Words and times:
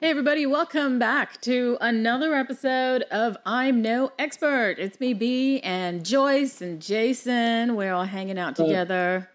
Hey, 0.00 0.10
everybody, 0.10 0.44
welcome 0.44 0.98
back 0.98 1.40
to 1.42 1.78
another 1.80 2.34
episode 2.34 3.02
of 3.10 3.36
I'm 3.46 3.80
No 3.80 4.12
Expert. 4.18 4.76
It's 4.78 5.00
me, 5.00 5.14
B, 5.14 5.60
and 5.60 6.04
Joyce 6.04 6.60
and 6.60 6.80
Jason. 6.82 7.74
We're 7.76 7.94
all 7.94 8.04
hanging 8.04 8.38
out 8.38 8.56
together, 8.56 9.28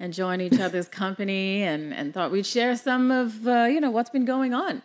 and 0.00 0.06
enjoying 0.06 0.40
each 0.40 0.58
other's 0.58 0.88
company, 0.88 1.62
and, 1.62 1.94
and 1.94 2.12
thought 2.12 2.32
we'd 2.32 2.46
share 2.46 2.76
some 2.76 3.10
of, 3.12 3.46
uh, 3.46 3.64
you 3.70 3.80
know, 3.80 3.90
what's 3.90 4.10
been 4.10 4.24
going 4.24 4.52
on 4.54 4.82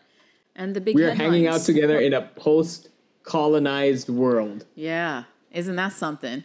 and 0.56 0.76
the 0.76 0.82
big 0.82 0.96
We 0.96 1.04
are 1.04 1.16
hanging 1.16 1.48
out 1.48 1.62
together 1.62 2.00
in 2.00 2.14
a 2.14 2.22
post-colonized 2.22 4.10
world 4.10 4.66
Yeah, 4.76 5.24
isn't 5.52 5.76
that 5.78 5.94
something? 5.94 6.44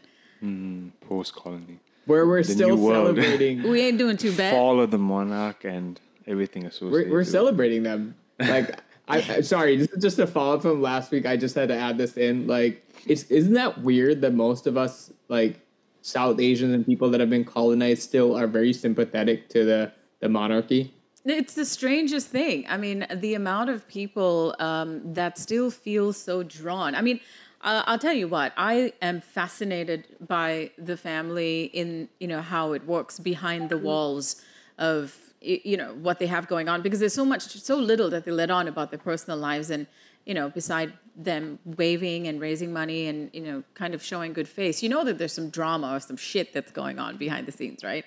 post 1.09 1.35
colony. 1.35 1.79
where 2.07 2.27
we're 2.27 2.43
The 2.43 2.53
still 2.53 2.69
new 2.77 2.83
world. 2.83 3.17
celebrating. 3.17 3.63
We 3.69 3.83
ain't 3.83 3.99
doing 3.99 4.17
too 4.17 4.33
bad. 4.35 4.53
Fall 4.55 4.81
of 4.81 4.91
the 4.91 4.99
monarch 4.99 5.65
and 5.65 6.01
everything 6.27 6.65
associated. 6.65 6.93
we're, 6.93 7.13
we're 7.13 7.19
with 7.19 7.29
it. 7.29 7.33
celebrating 7.33 7.83
them. 7.83 8.15
Like, 8.39 8.81
I, 9.09 9.17
I 9.17 9.41
sorry, 9.41 9.77
this 9.77 9.89
is 9.89 10.03
just 10.03 10.19
a 10.19 10.27
follow 10.27 10.57
up 10.57 10.63
from 10.63 10.83
last 10.83 11.11
week. 11.11 11.27
I 11.27 11.37
just 11.37 11.55
had 11.55 11.69
to 11.69 11.77
add 11.77 11.99
this 11.99 12.17
in. 12.17 12.47
Like, 12.47 12.85
it's 13.07 13.25
isn't 13.25 13.55
that 13.55 13.83
weird 13.83 14.21
that 14.21 14.35
most 14.35 14.67
of 14.67 14.77
us 14.77 15.13
like 15.29 15.61
South 16.03 16.41
Asians 16.41 16.75
and 16.75 16.87
people 16.87 17.11
that 17.11 17.21
have 17.21 17.31
been 17.31 17.45
colonized 17.45 18.03
still 18.03 18.37
are 18.37 18.47
very 18.47 18.73
sympathetic 18.73 19.49
to 19.51 19.65
the 19.65 19.93
the 20.21 20.29
monarchy. 20.29 20.95
It's 21.25 21.55
the 21.55 21.65
strangest 21.65 22.29
thing. 22.29 22.65
I 22.69 22.77
mean, 22.77 23.07
the 23.15 23.35
amount 23.35 23.71
of 23.71 23.87
people 23.89 24.55
um, 24.59 25.13
that 25.13 25.37
still 25.37 25.71
feel 25.71 26.13
so 26.13 26.43
drawn. 26.43 26.95
I 26.95 27.03
mean, 27.03 27.21
I'll 27.61 27.99
tell 27.99 28.13
you 28.13 28.29
what. 28.29 28.53
I 28.57 28.93
am 29.03 29.21
fascinated 29.21 30.07
by 30.27 30.71
the 30.79 30.97
family 30.97 31.65
in 31.65 32.09
you 32.21 32.29
know 32.29 32.41
how 32.41 32.73
it 32.73 32.87
works 32.87 33.19
behind 33.19 33.69
the 33.69 33.79
walls 33.79 34.43
of 34.79 35.28
you 35.41 35.77
know 35.77 35.95
what 35.95 36.19
they 36.19 36.27
have 36.27 36.49
going 36.49 36.69
on 36.69 36.83
because 36.83 37.01
there's 37.01 37.15
so 37.15 37.25
much, 37.25 37.43
so 37.43 37.77
little 37.77 38.11
that 38.11 38.25
they 38.25 38.31
let 38.31 38.51
on 38.51 38.69
about 38.69 38.91
their 38.91 38.99
personal 38.99 39.39
lives 39.39 39.71
and 39.71 39.87
you 40.27 40.35
know 40.35 40.49
beside 40.51 40.93
them 41.17 41.59
waving 41.65 42.29
and 42.29 42.41
raising 42.41 42.73
money 42.73 43.07
and 43.07 43.31
you 43.33 43.41
know 43.41 43.63
kind 43.75 43.95
of 43.95 44.03
showing 44.03 44.33
good 44.33 44.49
face 44.49 44.83
you 44.83 44.89
know 44.89 45.05
that 45.05 45.19
there's 45.19 45.33
some 45.33 45.49
drama 45.49 45.95
or 45.95 46.01
some 46.01 46.17
shit 46.17 46.53
that's 46.53 46.73
going 46.73 46.99
on 46.99 47.17
behind 47.17 47.47
the 47.47 47.53
scenes 47.53 47.83
right 47.83 48.05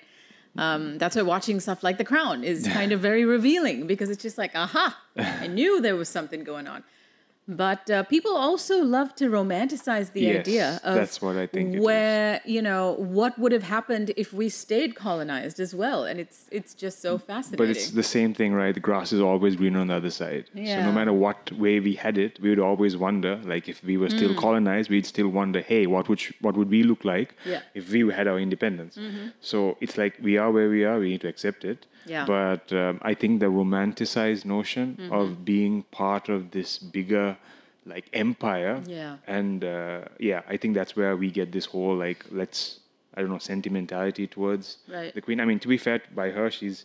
um, 0.56 0.98
that's 0.98 1.16
why 1.16 1.22
watching 1.22 1.60
stuff 1.60 1.82
like 1.82 1.98
The 1.98 2.04
Crown 2.04 2.44
is 2.44 2.66
kind 2.72 2.92
of 2.92 3.00
very 3.00 3.24
revealing 3.24 3.86
because 3.86 4.10
it's 4.10 4.22
just 4.22 4.38
like, 4.38 4.54
aha, 4.54 4.98
I 5.16 5.46
knew 5.46 5.80
there 5.80 5.96
was 5.96 6.08
something 6.08 6.44
going 6.44 6.66
on. 6.66 6.84
But 7.48 7.90
uh, 7.90 8.04
people 8.04 8.36
also 8.36 8.84
love 8.84 9.16
to 9.16 9.24
romanticize 9.28 10.12
the 10.12 10.20
Yes, 10.20 10.40
idea 10.40 10.80
of 10.84 10.94
that's 10.94 11.20
what 11.20 11.36
I 11.36 11.46
think 11.48 11.82
where 11.82 12.40
you 12.44 12.62
know 12.62 12.92
what 12.98 13.36
would 13.36 13.50
have 13.50 13.64
happened 13.64 14.12
if 14.16 14.32
we 14.32 14.48
stayed 14.48 14.94
colonized 14.94 15.58
as 15.58 15.74
well, 15.74 16.04
and 16.04 16.20
it's 16.20 16.46
it's 16.52 16.72
just 16.72 17.02
so 17.02 17.18
fascinating. 17.18 17.56
But 17.66 17.70
it's 17.76 17.90
the 17.90 18.04
same 18.04 18.32
thing, 18.32 18.54
right? 18.54 18.72
The 18.72 18.80
grass 18.88 19.12
is 19.12 19.20
always 19.20 19.56
greener 19.56 19.80
on 19.80 19.88
the 19.88 19.96
other 19.96 20.10
side. 20.10 20.44
Yeah. 20.54 20.76
So 20.76 20.86
no 20.86 20.92
matter 20.92 21.12
what 21.12 21.50
way 21.52 21.80
we 21.80 21.94
had 21.96 22.16
it, 22.16 22.38
we 22.40 22.48
would 22.50 22.60
always 22.60 22.96
wonder, 22.96 23.40
like 23.44 23.68
if 23.68 23.82
we 23.82 23.96
were 23.96 24.06
Mm. 24.08 24.16
still 24.18 24.34
colonized, 24.36 24.88
we'd 24.88 25.06
still 25.06 25.28
wonder, 25.28 25.60
hey, 25.60 25.86
what 25.88 26.08
would 26.08 26.20
sh- 26.20 26.32
what 26.40 26.56
would 26.56 26.70
we 26.70 26.84
look 26.84 27.04
like 27.04 27.34
Yeah. 27.44 27.56
Mm-hmm. 27.56 27.78
if 27.78 27.90
we 27.90 28.00
had 28.18 28.28
our 28.28 28.38
independence? 28.38 28.96
Mhm. 28.96 29.32
So 29.40 29.76
it's 29.80 29.98
like 29.98 30.14
we 30.22 30.38
are 30.38 30.50
where 30.52 30.68
we 30.70 30.84
are. 30.84 31.00
We 31.00 31.08
need 31.08 31.22
to 31.22 31.28
accept 31.28 31.64
it. 31.64 31.86
Yeah. 32.06 32.24
But 32.26 32.72
um, 32.72 32.98
I 33.02 33.14
think 33.14 33.40
the 33.40 33.46
romanticized 33.46 34.44
notion 34.44 34.96
Mm-hmm. 34.98 35.12
of 35.12 35.44
being 35.44 35.82
part 35.90 36.28
of 36.28 36.50
this 36.50 36.78
bigger 36.78 37.36
like 37.84 38.04
empire 38.12 38.80
Yeah. 38.86 39.16
and 39.26 39.64
uh, 39.64 40.02
yeah 40.20 40.42
i 40.48 40.56
think 40.56 40.72
that's 40.78 40.94
where 40.94 41.16
we 41.16 41.28
get 41.32 41.50
this 41.50 41.64
whole 41.66 41.96
like 41.96 42.24
let's 42.30 42.78
i 43.14 43.20
don't 43.20 43.28
know 43.30 43.38
sentimentality 43.38 44.26
towards 44.28 44.78
Right. 44.86 45.12
the 45.16 45.20
queen 45.20 45.40
i 45.40 45.44
mean 45.44 45.58
to 45.58 45.66
be 45.68 45.78
fair 45.78 46.00
by 46.14 46.30
her 46.30 46.48
she's 46.48 46.84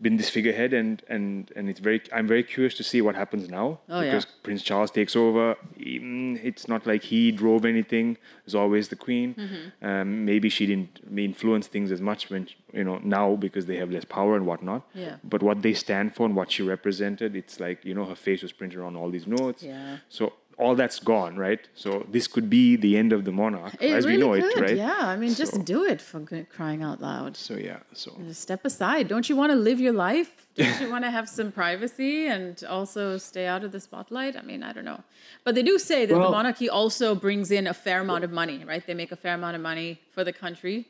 been 0.00 0.16
this 0.18 0.28
figurehead 0.28 0.72
and 0.74 1.02
and 1.08 1.50
and 1.56 1.70
it's 1.70 1.80
very 1.80 2.00
i'm 2.12 2.26
very 2.26 2.42
curious 2.42 2.74
to 2.74 2.84
see 2.84 3.00
what 3.00 3.14
happens 3.14 3.48
now 3.48 3.78
Oh, 3.88 4.00
yeah. 4.00 4.10
because 4.10 4.26
prince 4.42 4.62
charles 4.62 4.90
takes 4.90 5.16
over 5.16 5.56
Mm, 5.78 6.38
it's 6.44 6.68
not 6.68 6.86
like 6.86 7.02
he 7.04 7.30
drove 7.32 7.64
anything 7.64 8.18
it's 8.44 8.54
always 8.54 8.88
the 8.88 8.96
queen 8.96 9.34
Mm-hmm. 9.38 9.86
um, 9.88 10.24
maybe 10.24 10.48
she 10.48 10.66
didn't 10.66 11.00
influence 11.16 11.66
things 11.66 11.90
as 11.96 12.00
much 12.00 12.28
when 12.30 12.48
you 12.72 12.84
know 12.84 12.98
now 13.02 13.36
because 13.36 13.64
they 13.66 13.76
have 13.76 13.90
less 13.90 14.04
power 14.04 14.36
and 14.36 14.44
whatnot 14.46 14.82
Yeah. 14.94 15.16
but 15.24 15.42
what 15.42 15.62
they 15.62 15.72
stand 15.74 16.14
for 16.14 16.26
and 16.26 16.34
what 16.36 16.50
she 16.52 16.62
represented 16.62 17.34
it's 17.34 17.58
like 17.60 17.78
you 17.84 17.94
know 17.94 18.04
her 18.04 18.16
face 18.28 18.42
was 18.42 18.52
printed 18.52 18.80
on 18.80 18.96
all 18.96 19.10
these 19.10 19.26
notes 19.26 19.62
Yeah. 19.62 19.98
so 20.08 20.32
all 20.58 20.74
that's 20.74 20.98
gone, 20.98 21.36
right? 21.36 21.60
So 21.74 22.06
this 22.10 22.26
could 22.26 22.48
be 22.48 22.76
the 22.76 22.96
end 22.96 23.12
of 23.12 23.24
the 23.24 23.32
monarch 23.32 23.74
It 23.80 23.92
as 23.92 24.06
really 24.06 24.16
we 24.16 24.22
know 24.22 24.32
could, 24.48 24.58
it, 24.58 24.60
right? 24.60 24.76
Yeah, 24.76 24.96
I 25.00 25.16
mean, 25.16 25.30
So- 25.30 25.44
just 25.44 25.64
do 25.64 25.84
it 25.84 26.00
for 26.00 26.20
crying 26.56 26.82
out 26.82 27.00
loud. 27.00 27.36
So 27.36 27.54
yeah, 27.54 27.80
so 27.92 28.12
Just 28.26 28.40
step 28.40 28.64
aside. 28.64 29.08
Don't 29.08 29.28
you 29.28 29.36
want 29.36 29.52
to 29.52 29.56
live 29.56 29.80
your 29.80 29.92
life? 29.92 30.46
Don't 30.56 30.80
you 30.80 30.90
want 30.90 31.04
to 31.04 31.10
have 31.10 31.28
some 31.28 31.52
privacy 31.52 32.26
and 32.26 32.62
also 32.64 33.18
stay 33.18 33.46
out 33.46 33.62
of 33.64 33.72
the 33.72 33.80
spotlight? 33.80 34.36
I 34.36 34.42
mean, 34.42 34.62
I 34.62 34.72
don't 34.72 34.86
know. 34.86 35.02
But 35.44 35.54
they 35.54 35.62
do 35.62 35.78
say 35.78 36.06
that 36.06 36.14
the 36.14 36.30
monarchy 36.38 36.68
also 36.70 37.14
brings 37.14 37.50
in 37.50 37.66
a 37.66 37.74
fair 37.74 38.00
amount 38.00 38.24
of 38.24 38.30
money, 38.32 38.64
right? 38.64 38.84
They 38.86 38.94
make 38.94 39.12
a 39.12 39.16
fair 39.16 39.34
amount 39.34 39.56
of 39.56 39.62
money 39.62 40.00
for 40.14 40.24
the 40.24 40.32
country. 40.32 40.86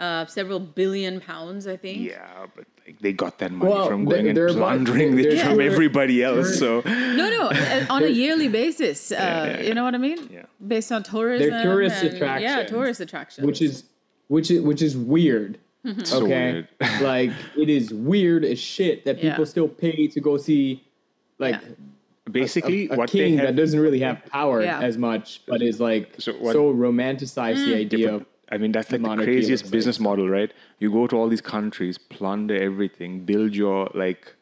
Uh, 0.00 0.24
several 0.24 0.58
billion 0.58 1.20
pounds, 1.20 1.66
I 1.66 1.76
think. 1.76 1.98
yeah, 2.08 2.46
but 2.56 2.64
like, 2.86 2.98
they 3.00 3.12
got 3.12 3.38
that 3.40 3.52
money 3.52 3.70
Well, 3.70 3.86
from 3.86 4.06
they're- 4.06 4.14
going 4.16 4.28
and 4.28 4.36
they're 4.36 4.46
about- 4.46 4.58
plundering 4.58 5.14
they're- 5.16 5.28
it 5.34 5.40
from 5.44 5.58
they're- 5.58 5.70
everybody 5.70 6.22
else. 6.22 6.58
So 6.58 6.80
No, 6.86 7.28
no, 7.38 7.48
uh, 7.50 7.84
on 7.94 8.02
a 8.04 8.08
yearly 8.08 8.48
basis. 8.48 9.12
Uh, 9.12 9.16
yeah, 9.16 9.60
You 9.66 9.74
know 9.74 9.84
what 9.84 9.94
I 9.94 9.98
mean? 9.98 10.18
Yeah. 10.32 10.44
Based 10.66 10.90
on 10.90 11.02
tourism. 11.02 11.50
tourist 11.62 12.02
and- 12.02 12.18
Yeah, 12.18 12.62
tourist 12.64 13.00
attractions. 13.00 13.46
which 13.46 13.60
is 13.60 13.84
which 14.28 14.50
is 14.50 14.62
which 14.62 14.80
is 14.80 14.96
weird. 14.96 15.58
So 16.04 16.24
Okay, 16.24 16.52
weird. 16.52 16.68
like 17.02 17.30
it 17.58 17.68
is 17.68 17.92
weird 17.92 18.42
as 18.44 18.58
shit 18.58 19.04
that 19.04 19.18
Yeah. 19.22 19.30
people 19.30 19.44
still 19.44 19.68
pay 19.68 20.06
to 20.08 20.18
go 20.20 20.38
see 20.38 20.82
like 21.38 21.56
Yeah. 21.60 21.68
basically 22.30 22.88
a, 22.88 22.94
a 22.94 22.96
what 22.96 23.10
king 23.10 23.36
they 23.36 23.44
that 23.44 23.56
doesn't 23.56 23.80
really 23.80 24.00
have 24.00 24.24
power 24.26 24.62
Yeah. 24.62 24.80
as 24.80 24.96
much, 24.96 25.42
but 25.46 25.60
is 25.62 25.78
like 25.78 26.14
So 26.18 26.32
so, 26.32 26.38
what- 26.38 26.56
romanticized 26.56 27.64
the 27.66 27.76
idea 27.76 28.14
of 28.14 28.24
I 28.50 28.58
mean, 28.58 28.72
that's 28.72 28.90
like 28.90 29.02
the 29.02 29.24
craziest 29.24 29.70
business 29.70 30.00
model, 30.00 30.28
right? 30.28 30.52
You 30.78 30.90
go 30.90 31.06
to 31.06 31.16
all 31.16 31.28
these 31.28 31.40
countries, 31.40 31.98
plunder 31.98 32.56
everything, 32.60 33.20
build 33.24 33.54
your 33.54 33.90
like 33.94 34.34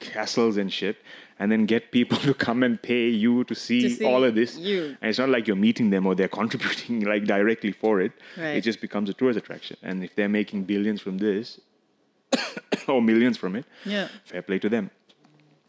castles 0.00 0.56
and 0.56 0.72
shit, 0.72 0.96
and 1.38 1.50
then 1.50 1.64
get 1.66 1.90
people 1.92 2.18
to 2.28 2.34
come 2.34 2.62
and 2.62 2.80
pay 2.82 3.08
you 3.08 3.44
to 3.44 3.54
see, 3.54 3.88
see 3.90 4.04
all 4.04 4.24
of 4.24 4.34
this. 4.34 4.56
you. 4.58 4.96
And 5.00 5.08
it's 5.10 5.18
not 5.18 5.28
like 5.28 5.46
you're 5.46 5.56
meeting 5.56 5.90
them 5.90 6.06
or 6.06 6.14
they're 6.14 6.28
contributing 6.42 7.00
like 7.04 7.24
directly 7.24 7.72
for 7.72 8.00
it. 8.00 8.12
Right. 8.36 8.56
It 8.56 8.62
just 8.62 8.80
becomes 8.80 9.08
a 9.08 9.14
tourist 9.14 9.38
attraction. 9.38 9.76
And 9.82 10.02
if 10.04 10.14
they're 10.16 10.28
making 10.28 10.64
billions 10.64 11.00
from 11.00 11.18
this, 11.18 11.60
or 12.88 13.00
millions 13.02 13.36
from 13.36 13.56
it, 13.56 13.64
Yeah. 13.84 14.08
fair 14.24 14.42
play 14.42 14.58
to 14.58 14.68
them. 14.68 14.90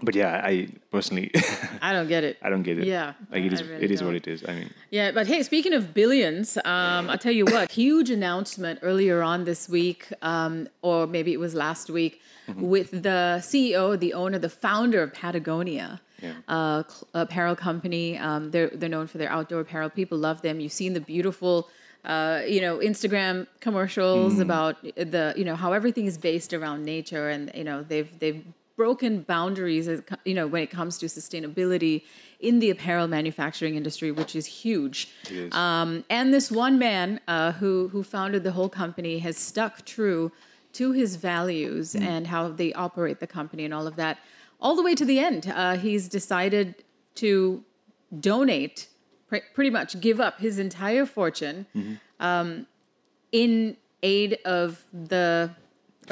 But 0.04 0.16
yeah, 0.16 0.42
I 0.44 0.68
personally, 0.92 1.32
I 1.82 1.94
don't 1.94 2.08
get 2.08 2.24
it. 2.24 2.38
I 2.42 2.50
don't 2.50 2.64
get 2.64 2.78
it. 2.80 2.86
Yeah, 2.88 3.14
like 3.32 3.44
it 3.44 3.54
is. 3.54 3.64
really 3.64 3.84
it 3.86 3.92
is 3.92 4.00
don't. 4.00 4.08
what 4.10 4.16
it 4.16 4.28
is. 4.28 4.44
I 4.48 4.54
mean, 4.56 4.70
Yeah, 4.90 5.12
but 5.12 5.28
hey, 5.28 5.44
speaking 5.44 5.74
of 5.74 5.94
billions, 5.94 6.58
um, 6.66 7.10
I'll 7.10 7.18
tell 7.18 7.32
you 7.34 7.46
what, 7.46 7.72
huge 7.84 8.10
announcement 8.10 8.80
earlier 8.82 9.22
on 9.22 9.44
this 9.46 9.70
week, 9.70 10.08
um, 10.22 10.68
or 10.82 11.06
maybe 11.08 11.32
it 11.34 11.40
was 11.40 11.54
last 11.56 11.90
week, 11.90 12.22
Mm-hmm. 12.48 12.62
with 12.76 12.90
the 13.04 13.38
CEO, 13.40 13.98
the 14.00 14.14
owner, 14.16 14.40
the 14.40 14.50
founder 14.50 15.04
of 15.04 15.14
Patagonia. 15.14 16.02
Yeah. 16.22 16.34
Uh, 16.48 16.84
apparel 17.14 17.56
company. 17.56 18.18
Um, 18.18 18.50
they're 18.52 18.70
they're 18.74 18.90
known 18.90 19.06
for 19.08 19.20
their 19.20 19.32
outdoor 19.32 19.62
apparel. 19.62 19.90
People 19.92 20.18
love 20.18 20.42
them. 20.42 20.60
You've 20.60 20.72
seen 20.72 20.94
the 20.94 21.02
beautiful, 21.02 21.70
uh, 22.04 22.42
you 22.48 22.60
know, 22.62 22.78
Instagram 22.80 23.46
commercials 23.60 24.34
Mm. 24.36 24.42
about 24.42 24.76
the 24.96 25.34
you 25.38 25.46
know 25.46 25.56
how 25.56 25.72
everything 25.74 26.06
is 26.08 26.18
based 26.18 26.52
around 26.54 26.84
nature, 26.84 27.30
and 27.30 27.52
you 27.56 27.64
know 27.64 27.84
they've 27.88 28.10
they've 28.20 28.44
broken 28.84 29.22
boundaries, 29.22 29.88
as, 29.88 30.02
you 30.26 30.36
know, 30.38 30.48
when 30.54 30.64
it 30.68 30.72
comes 30.80 30.98
to 30.98 31.06
sustainability 31.06 31.96
in 32.40 32.58
the 32.64 32.70
apparel 32.76 33.08
manufacturing 33.08 33.76
industry, 33.76 34.10
which 34.12 34.34
is 34.36 34.46
huge. 34.64 34.98
Is. 35.30 35.54
Um, 35.54 35.90
and 36.10 36.34
this 36.34 36.48
one 36.66 36.76
man 36.80 37.20
uh, 37.28 37.52
who 37.60 37.74
who 37.94 38.02
founded 38.02 38.42
the 38.44 38.54
whole 38.58 38.70
company 38.84 39.20
has 39.20 39.36
stuck 39.38 39.74
true 39.86 40.32
to 40.80 40.86
his 40.94 41.12
values 41.32 41.86
and 41.94 42.22
how 42.34 42.44
they 42.62 42.74
operate 42.86 43.18
the 43.20 43.32
company 43.40 43.64
and 43.68 43.74
all 43.78 43.88
of 43.92 43.96
that, 43.98 44.16
all 44.60 44.76
the 44.80 44.86
way 44.88 44.96
to 45.02 45.06
the 45.12 45.20
end. 45.30 45.42
Uh, 45.46 45.78
he's 45.86 46.04
decided 46.20 46.68
to 47.24 47.64
donate, 48.30 48.78
pre- 49.30 49.48
pretty 49.54 49.70
much 49.70 50.00
give 50.08 50.20
up 50.20 50.40
his 50.48 50.58
entire 50.68 51.06
fortune 51.06 51.58
um, 52.20 52.66
in 53.32 53.78
aid 54.02 54.40
of 54.46 54.84
the 54.92 55.52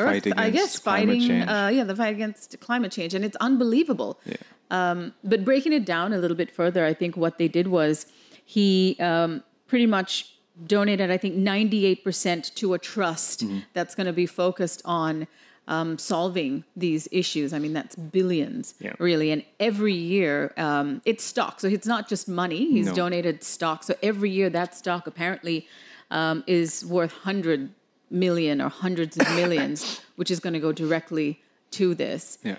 Fight 0.06 0.28
earth. 0.28 0.34
I 0.38 0.50
guess 0.50 0.78
fighting, 0.80 1.32
uh, 1.32 1.68
yeah, 1.74 1.84
the 1.84 1.96
fight 1.96 2.14
against 2.16 2.60
climate 2.60 2.92
change, 2.92 3.14
and 3.14 3.24
it's 3.26 3.38
unbelievable. 3.38 4.20
yeah. 4.26 4.36
Um, 4.72 5.14
but 5.24 5.44
breaking 5.44 5.74
it 5.74 5.86
down 5.86 6.14
a 6.14 6.18
little 6.18 6.38
bit 6.38 6.52
further, 6.52 6.86
I 6.86 6.94
think 6.94 7.18
what 7.18 7.38
they 7.40 7.48
did 7.48 7.68
was 7.68 8.06
he 8.46 8.96
um, 9.00 9.44
pretty 9.68 9.86
much 9.88 10.34
donated, 10.68 11.10
I 11.10 11.18
think, 11.18 11.36
98% 11.36 12.54
to 12.56 12.74
a 12.74 12.78
trust 12.80 13.42
Mm-hmm. 13.46 13.60
that's 13.74 13.96
going 13.96 14.08
to 14.08 14.14
be 14.14 14.26
focused 14.26 14.82
on 14.86 15.28
um, 15.68 15.98
solving 16.00 16.64
these 16.76 17.08
issues. 17.12 17.54
I 17.54 17.60
mean, 17.60 17.74
that's 17.74 17.96
billions, 17.96 18.74
Yeah. 18.80 18.94
really. 19.00 19.32
And 19.32 19.44
every 19.60 19.94
year, 19.94 20.52
um, 20.58 21.02
it's 21.06 21.24
stock. 21.24 21.60
So 21.60 21.68
it's 21.68 21.86
not 21.88 22.10
just 22.10 22.28
money, 22.28 22.72
he's 22.72 22.88
No. 22.88 22.94
donated 22.96 23.44
stock. 23.44 23.84
So 23.84 23.94
every 24.02 24.32
year, 24.32 24.50
that 24.50 24.76
stock 24.76 25.06
apparently 25.08 25.68
um, 26.12 26.44
is 26.48 26.84
worth 26.86 27.12
100 27.12 27.70
million 28.12 28.62
or 28.62 28.70
hundreds 28.70 29.18
of 29.18 29.28
millions, 29.36 30.02
which 30.16 30.32
is 30.32 30.40
going 30.40 30.54
to 30.54 30.60
go 30.60 30.72
directly 30.72 31.40
to 31.72 31.94
this 31.96 32.38
Yeah. 32.44 32.58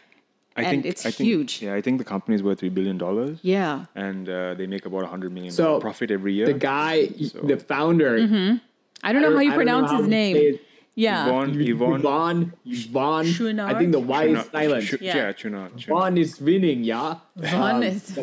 I 0.57 0.63
and 0.63 0.71
think 0.71 0.87
it's 0.87 1.07
I 1.07 1.11
think, 1.11 1.27
huge. 1.29 1.63
Yeah, 1.63 1.75
I 1.75 1.81
think 1.81 1.99
the 1.99 2.05
company 2.05 2.35
is 2.35 2.43
worth 2.43 2.59
three 2.61 2.69
billion 2.69 2.99
dollars. 2.99 3.39
Yeah. 3.43 3.87
and 3.95 4.29
uh, 4.29 4.55
they 4.55 4.67
make 4.67 4.85
about 4.87 5.05
a 5.05 5.07
hundred 5.07 5.33
million 5.33 5.53
So, 5.53 5.81
profit 5.81 6.11
every 6.11 6.35
year. 6.35 6.47
The 6.47 6.55
guy, 6.55 7.07
So- 7.09 7.41
the 7.41 7.57
founder, 7.57 8.27
Hmm. 8.27 8.55
I 9.03 9.13
don't 9.13 9.23
know 9.23 9.33
how 9.35 9.41
you 9.41 9.53
I 9.53 9.57
don't 9.57 9.65
know 9.67 9.73
pronounce 9.73 9.91
how 9.93 9.97
his 9.99 10.07
to 10.07 10.11
name. 10.11 10.37
say 10.37 10.43
it. 10.51 10.61
Yeah. 10.97 11.27
Yvon, 11.29 11.55
Yvon, 11.55 12.03
Yvon, 12.03 13.25
Yvon. 13.25 13.61
I 13.61 13.79
think 13.79 13.93
the 13.93 14.01
Y 14.01 14.25
is 14.27 14.45
silent. 14.51 14.85
Chu- 14.87 14.99
Yeah. 15.01 15.17
yeah, 15.17 15.33
Chuna- 15.33 15.71
Chuna. 15.71 15.87
Yvon 15.87 16.19
is 16.19 16.41
winning, 16.41 16.85
yeah. 16.85 17.15
Vaughn 17.37 17.77
Um, 17.77 17.83
is. 17.85 18.19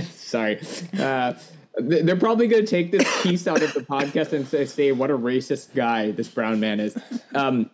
Sorry. 0.10 0.56
Uh, 0.98 1.32
th- 1.32 1.44
they're 1.78 2.16
probably 2.16 2.46
going 2.48 2.64
to 2.64 2.70
take 2.70 2.92
this 2.92 3.22
piece 3.22 3.46
out 3.46 3.62
of 3.62 3.72
the 3.72 3.80
podcast 3.80 4.32
and 4.32 4.46
say, 4.46 4.64
say 4.66 4.92
what 4.92 5.10
a 5.10 5.16
racist 5.16 5.74
guy 5.74 6.10
this 6.10 6.28
brown 6.28 6.60
man 6.60 6.80
is. 6.80 6.96
Um, 7.34 7.70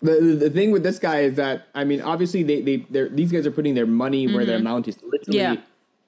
the, 0.00 0.12
the, 0.12 0.34
the 0.34 0.50
thing 0.50 0.70
with 0.70 0.82
this 0.82 0.98
guy 0.98 1.20
is 1.20 1.34
that, 1.36 1.68
I 1.74 1.84
mean, 1.84 2.00
obviously, 2.00 2.42
they, 2.42 2.60
they, 2.62 2.76
they're, 2.90 3.08
these 3.08 3.32
guys 3.32 3.46
are 3.46 3.50
putting 3.50 3.74
their 3.74 3.86
money 3.86 4.32
where 4.32 4.44
their 4.44 4.58
mouth 4.58 4.86
is. 4.88 4.98
Literally, 5.02 5.38
Yeah. 5.38 5.56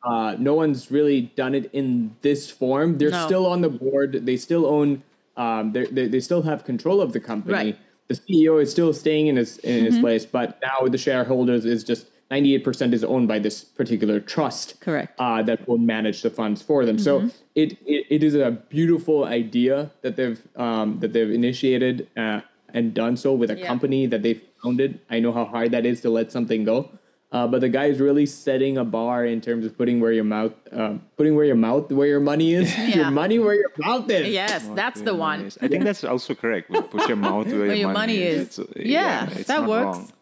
uh, 0.03 0.37
no 0.39 0.55
one's 0.55 0.91
really 0.91 1.23
done 1.37 1.55
it 1.55 1.71
in 1.73 2.15
this 2.23 2.51
form. 2.51 2.99
They're 2.99 3.11
No. 3.11 3.27
still 3.27 3.47
on 3.47 3.61
the 3.63 3.71
board. 3.71 4.25
They 4.27 4.37
still 4.37 4.67
own, 4.67 5.03
um, 5.37 5.73
they, 5.73 5.85
they 5.87 6.21
still 6.21 6.43
have 6.43 6.65
control 6.65 7.01
of 7.01 7.13
the 7.13 7.21
company. 7.21 7.55
Right. 7.55 7.79
The 8.09 8.15
CEO 8.15 8.63
is 8.63 8.71
still 8.71 8.93
staying 8.95 9.27
in 9.27 9.37
his, 9.37 9.59
in 9.59 9.85
his 9.85 9.99
place, 9.99 10.25
but 10.25 10.59
now 10.63 10.87
the 10.89 10.97
shareholders 10.97 11.67
is 11.67 11.85
just 11.85 12.07
98% 12.31 12.93
is 12.93 13.03
owned 13.05 13.27
by 13.29 13.39
this 13.39 13.65
particular 13.65 14.21
trust 14.21 14.81
Correct. 14.81 15.19
uh, 15.19 15.43
that 15.43 15.67
will 15.67 15.79
manage 15.79 16.23
the 16.23 16.31
funds 16.31 16.61
for 16.61 16.85
them. 16.85 16.99
So 16.99 17.31
it, 17.55 17.79
it 17.87 18.07
it 18.11 18.23
is 18.23 18.35
a 18.35 18.51
beautiful 18.69 19.25
idea 19.25 19.91
that 20.03 20.17
they've 20.17 20.41
um, 20.57 20.99
that 21.01 21.13
they've 21.15 21.31
initiated 21.31 22.07
uh, 22.17 22.41
and 22.75 22.93
done 22.93 23.17
so 23.17 23.33
with 23.33 23.51
a 23.51 23.57
Yeah. 23.59 23.67
company 23.67 24.07
that 24.07 24.23
they 24.23 24.35
founded. 24.63 25.01
I 25.09 25.21
know 25.21 25.33
how 25.33 25.47
hard 25.47 25.71
that 25.71 25.87
is 25.87 26.01
to 26.03 26.11
let 26.11 26.31
something 26.31 26.65
go. 26.65 26.91
Uh, 27.31 27.47
but 27.47 27.61
the 27.61 27.69
guy 27.69 27.85
is 27.87 28.01
really 28.01 28.25
setting 28.25 28.79
a 28.79 28.85
bar 28.85 29.25
in 29.27 29.41
terms 29.43 29.67
of 29.67 29.77
putting 29.77 30.01
where 30.01 30.13
your 30.13 30.25
mouth, 30.25 30.53
uh, 30.73 30.95
putting 31.19 31.35
where 31.37 31.45
your 31.45 31.57
mouth, 31.57 31.93
where 31.93 32.07
your 32.09 32.21
money 32.21 32.55
is, 32.55 32.69
Yeah. 32.79 32.97
your 32.97 33.11
money 33.11 33.39
where 33.39 33.55
your 33.55 33.71
mouth 33.79 34.09
is. 34.11 34.29
Yes, 34.33 34.67
that's 34.75 35.01
the 35.03 35.15
one. 35.15 35.51
I 35.61 35.69
think 35.69 35.85
that's 35.85 36.05
also 36.05 36.35
correct. 36.35 36.71
Put 36.73 37.07
your 37.07 37.19
mouth 37.19 37.47
where, 37.49 37.59
Where 37.69 37.75
your 37.75 37.93
money 37.93 38.17
is. 38.23 38.41
It's, 38.47 38.59
uh, 38.59 38.65
Yeah, 38.77 39.29
it's 39.31 39.47
that 39.49 39.61
not 39.61 39.69
works. 39.69 39.97
wrong. 39.99 40.13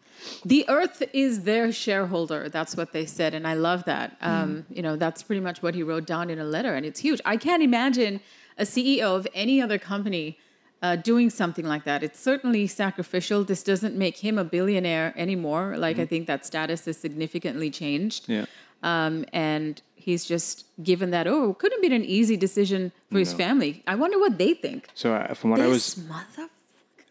The 0.45 0.65
earth 0.67 1.03
is 1.13 1.43
their 1.43 1.71
shareholder. 1.71 2.49
That's 2.49 2.75
what 2.75 2.93
they 2.93 3.05
said, 3.05 3.33
and 3.33 3.47
I 3.47 3.53
love 3.53 3.85
that. 3.85 4.19
Mm. 4.21 4.27
Um, 4.27 4.65
You 4.69 4.81
know, 4.81 4.95
that's 4.95 5.23
pretty 5.23 5.41
much 5.41 5.61
what 5.61 5.75
he 5.75 5.83
wrote 5.83 6.05
down 6.05 6.29
in 6.29 6.39
a 6.39 6.45
letter, 6.45 6.73
and 6.75 6.85
it's 6.85 6.99
huge. 6.99 7.21
I 7.25 7.37
can't 7.37 7.63
imagine 7.63 8.19
a 8.57 8.63
CEO 8.63 9.15
of 9.15 9.27
any 9.33 9.61
other 9.61 9.77
company 9.77 10.37
uh, 10.81 10.95
doing 10.95 11.29
something 11.29 11.65
like 11.65 11.83
that. 11.85 12.03
It's 12.03 12.19
certainly 12.19 12.67
sacrificial. 12.67 13.43
This 13.43 13.63
doesn't 13.63 13.95
make 13.95 14.17
him 14.17 14.37
a 14.37 14.43
billionaire 14.43 15.13
anymore. 15.15 15.77
Like 15.77 15.99
I 15.99 16.05
think 16.05 16.27
that 16.27 16.45
status 16.45 16.85
has 16.85 16.97
significantly 16.97 17.69
changed. 17.69 18.29
Yeah. 18.29 18.45
Um, 18.83 19.25
and 19.33 19.81
he's 19.95 20.25
just 20.25 20.65
given 20.83 21.09
that 21.11 21.27
over. 21.27 21.53
Couldn't 21.53 21.77
have 21.77 21.81
been 21.81 21.99
an 22.01 22.05
easy 22.05 22.37
decision 22.37 22.91
for 23.11 23.17
his 23.17 23.33
family. 23.33 23.83
I 23.87 23.95
wonder 23.95 24.19
what 24.19 24.37
they 24.37 24.53
think. 24.53 24.87
So 24.93 25.13
uh, 25.13 25.33
from 25.33 25.49
what 25.51 25.59
I 25.59 25.67
was, 25.67 25.97
mother. 25.97 26.49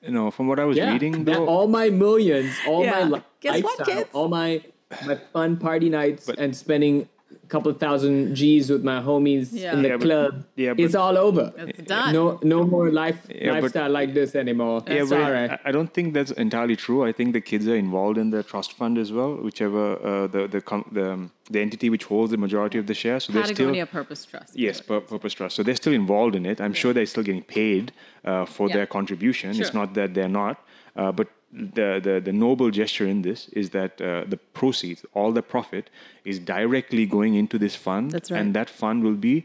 You 0.07 0.13
know, 0.13 0.31
from 0.31 0.47
what 0.49 0.59
I 0.59 0.65
was 0.65 0.77
Yeah, 0.77 0.93
reading, 0.93 1.25
that 1.25 1.35
though, 1.35 1.47
all 1.47 1.69
my 1.69 1.91
millions, 1.91 2.55
all 2.67 2.85
Yeah. 2.85 2.91
my 2.93 3.03
li- 3.05 3.23
Guess 3.41 3.63
what, 3.63 3.79
lifestyle, 3.79 3.97
kids? 3.97 4.11
all 4.13 4.29
my 4.29 4.63
my 5.07 5.17
fun 5.33 5.57
party 5.57 5.89
nights 5.91 6.27
But- 6.27 6.39
and 6.39 6.57
spending 6.57 7.09
a 7.35 7.47
couple 7.49 7.73
thousand 7.75 8.35
G's 8.35 8.71
with 8.71 8.85
my 8.85 9.01
homies 9.01 9.49
Yeah. 9.53 9.73
in 9.75 9.83
the 9.83 9.89
Yeah, 9.89 9.97
but- 9.97 10.05
club. 10.07 10.45
yeah, 10.57 10.75
it's 10.85 10.95
all 10.95 11.17
over. 11.19 11.53
It's 11.57 11.83
done. 11.89 12.13
No, 12.13 12.39
no 12.43 12.65
more 12.65 12.91
life 12.91 13.19
Yeah, 13.29 13.55
but- 13.55 13.63
lifestyle 13.63 13.91
like 13.91 14.15
this 14.15 14.35
anymore. 14.35 14.83
yeah, 14.87 15.01
but 15.01 15.09
Sorry. 15.09 15.49
I, 15.51 15.59
I 15.65 15.73
don't 15.73 15.93
think 15.93 16.15
that's 16.15 16.31
entirely 16.33 16.77
true. 16.77 17.05
I 17.05 17.13
think 17.13 17.33
the 17.33 17.41
kids 17.41 17.67
are 17.69 17.77
involved 17.77 18.19
in 18.19 18.31
the 18.31 18.43
trust 18.43 18.73
fund 18.75 18.97
as 18.99 19.13
well, 19.13 19.33
whichever 19.37 19.85
uh, 20.11 20.27
the 20.29 20.47
the 20.49 20.61
com- 20.61 20.89
the, 20.93 21.13
um, 21.13 21.31
the 21.51 21.61
entity 21.61 21.89
which 21.91 22.05
holds 22.05 22.31
the 22.31 22.37
majority 22.47 22.79
of 22.79 22.87
the 22.87 22.95
shares. 22.95 23.25
So 23.25 23.33
they're 23.33 23.45
still 23.45 23.55
Patagonia 23.57 23.87
Purpose 23.87 24.25
Trust. 24.25 24.57
Yes, 24.57 24.81
pur- 24.81 25.01
purpose 25.01 25.33
trust. 25.35 25.57
So 25.57 25.63
they're 25.63 25.77
still 25.85 25.93
involved 25.95 26.35
in 26.35 26.45
it. 26.47 26.61
I'm 26.61 26.73
sure 26.75 26.93
they're 26.93 27.07
still 27.15 27.23
getting 27.31 27.43
paid 27.61 27.93
uh, 28.25 28.45
for 28.45 28.69
Yeah. 28.69 28.77
their 28.77 28.87
contribution. 28.87 29.51
It's 29.61 29.75
not 29.75 29.95
that 29.95 30.15
they're 30.15 30.29
not. 30.43 30.57
Uh, 30.97 31.13
but 31.13 31.29
the, 31.53 32.01
the 32.07 32.15
the 32.29 32.33
noble 32.33 32.71
gesture 32.71 33.07
in 33.07 33.23
this 33.23 33.49
is 33.61 33.71
that 33.71 33.93
uh, 34.01 34.25
the 34.33 34.37
proceeds, 34.59 35.05
all 35.15 35.33
the 35.33 35.43
profit, 35.43 35.85
is 36.25 36.39
directly 36.39 37.07
going 37.07 37.35
into 37.35 37.57
this 37.59 37.75
fund, 37.77 38.11
That's 38.11 38.31
right. 38.31 38.41
and 38.41 38.55
that 38.55 38.69
fund 38.71 39.03
will 39.05 39.21
be 39.31 39.37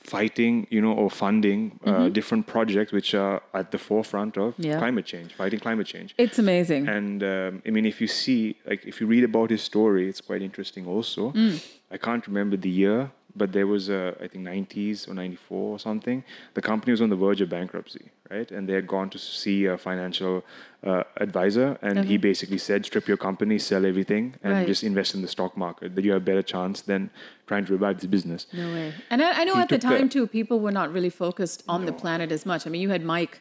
fighting, 0.00 0.66
you 0.70 0.80
know, 0.80 0.92
or 0.92 1.10
funding 1.10 1.80
uh, 1.84 2.08
different 2.08 2.46
projects 2.46 2.92
which 2.92 3.12
are 3.14 3.42
at 3.54 3.70
the 3.72 3.78
forefront 3.78 4.36
of 4.36 4.52
Mm-hmm. 4.54 4.62
Yeah. 4.62 4.78
climate 4.78 5.04
change, 5.06 5.34
fighting 5.34 5.58
climate 5.60 5.86
change. 5.86 6.14
It's 6.16 6.38
amazing. 6.38 6.88
And 6.88 7.22
um, 7.24 7.62
I 7.66 7.70
mean, 7.70 7.86
if 7.86 8.00
you 8.00 8.06
see, 8.06 8.56
like, 8.66 8.84
if 8.86 9.00
you 9.00 9.06
read 9.08 9.24
about 9.24 9.50
his 9.50 9.62
story, 9.62 10.08
it's 10.08 10.20
quite 10.20 10.42
interesting. 10.42 10.86
Also, 10.86 11.32
Mm. 11.32 11.58
I 11.90 11.96
can't 11.98 12.24
remember 12.26 12.56
the 12.56 12.70
year, 12.70 13.10
but 13.36 13.52
there 13.52 13.66
was 13.66 13.88
a, 13.88 14.16
I 14.24 14.26
think, 14.28 14.44
90s 14.44 15.08
or 15.08 15.14
94 15.14 15.72
or 15.74 15.78
something. 15.78 16.24
The 16.54 16.62
company 16.62 16.90
was 16.92 17.00
on 17.00 17.10
the 17.10 17.16
verge 17.16 17.40
of 17.40 17.48
bankruptcy, 17.50 18.06
right? 18.30 18.50
And 18.50 18.68
they 18.68 18.72
had 18.72 18.86
gone 18.86 19.08
to 19.10 19.18
see 19.18 19.66
a 19.66 19.76
financial 19.76 20.42
uh, 20.84 21.02
advisor, 21.26 21.78
and 21.82 22.04
he 22.10 22.16
basically 22.16 22.58
said, 22.58 22.86
"Strip 22.86 23.06
your 23.08 23.16
company, 23.28 23.58
sell 23.58 23.84
everything, 23.92 24.24
and 24.42 24.52
Right. 24.52 24.66
just 24.66 24.82
invest 24.82 25.14
in 25.16 25.20
the 25.22 25.28
stock 25.36 25.56
market. 25.56 25.94
That 25.94 26.04
you 26.04 26.12
have 26.12 26.22
a 26.22 26.28
better 26.30 26.42
chance 26.54 26.76
than 26.90 27.10
trying 27.46 27.64
to 27.66 27.72
revive 27.72 27.96
this 28.00 28.10
business." 28.16 28.46
No 28.52 28.66
way. 28.76 28.88
And 29.10 29.18
I, 29.22 29.40
I 29.40 29.44
know 29.44 29.54
He 29.54 29.60
at 29.64 29.68
the 29.68 29.78
took 29.78 29.90
the- 29.90 29.98
time 29.98 30.08
too, 30.08 30.26
people 30.26 30.58
were 30.60 30.72
not 30.80 30.88
really 30.96 31.10
focused 31.24 31.60
on 31.74 31.80
the 31.86 31.92
planet 32.02 32.28
as 32.32 32.44
much. 32.46 32.66
I 32.66 32.70
mean, 32.70 32.80
you 32.86 32.90
had 32.96 33.04
Mike, 33.04 33.34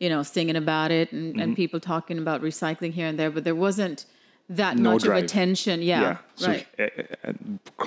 you 0.00 0.08
know, 0.12 0.22
singing 0.22 0.56
about 0.56 0.90
it, 1.00 1.12
and, 1.12 1.22
Mm-hmm. 1.32 1.40
and 1.42 1.56
people 1.62 1.80
talking 1.80 2.18
about 2.24 2.38
recycling 2.42 2.92
here 2.98 3.06
and 3.10 3.16
there, 3.20 3.30
but 3.30 3.44
there 3.48 3.60
wasn't 3.68 3.98
that 4.48 4.76
No 4.76 4.92
much 4.92 5.02
drive. 5.02 5.18
of 5.18 5.24
attention. 5.24 5.82
Yeah, 5.82 6.18
So 6.34 6.48
right. 6.48 6.66
uh, 6.78 6.84
uh, 7.24 7.32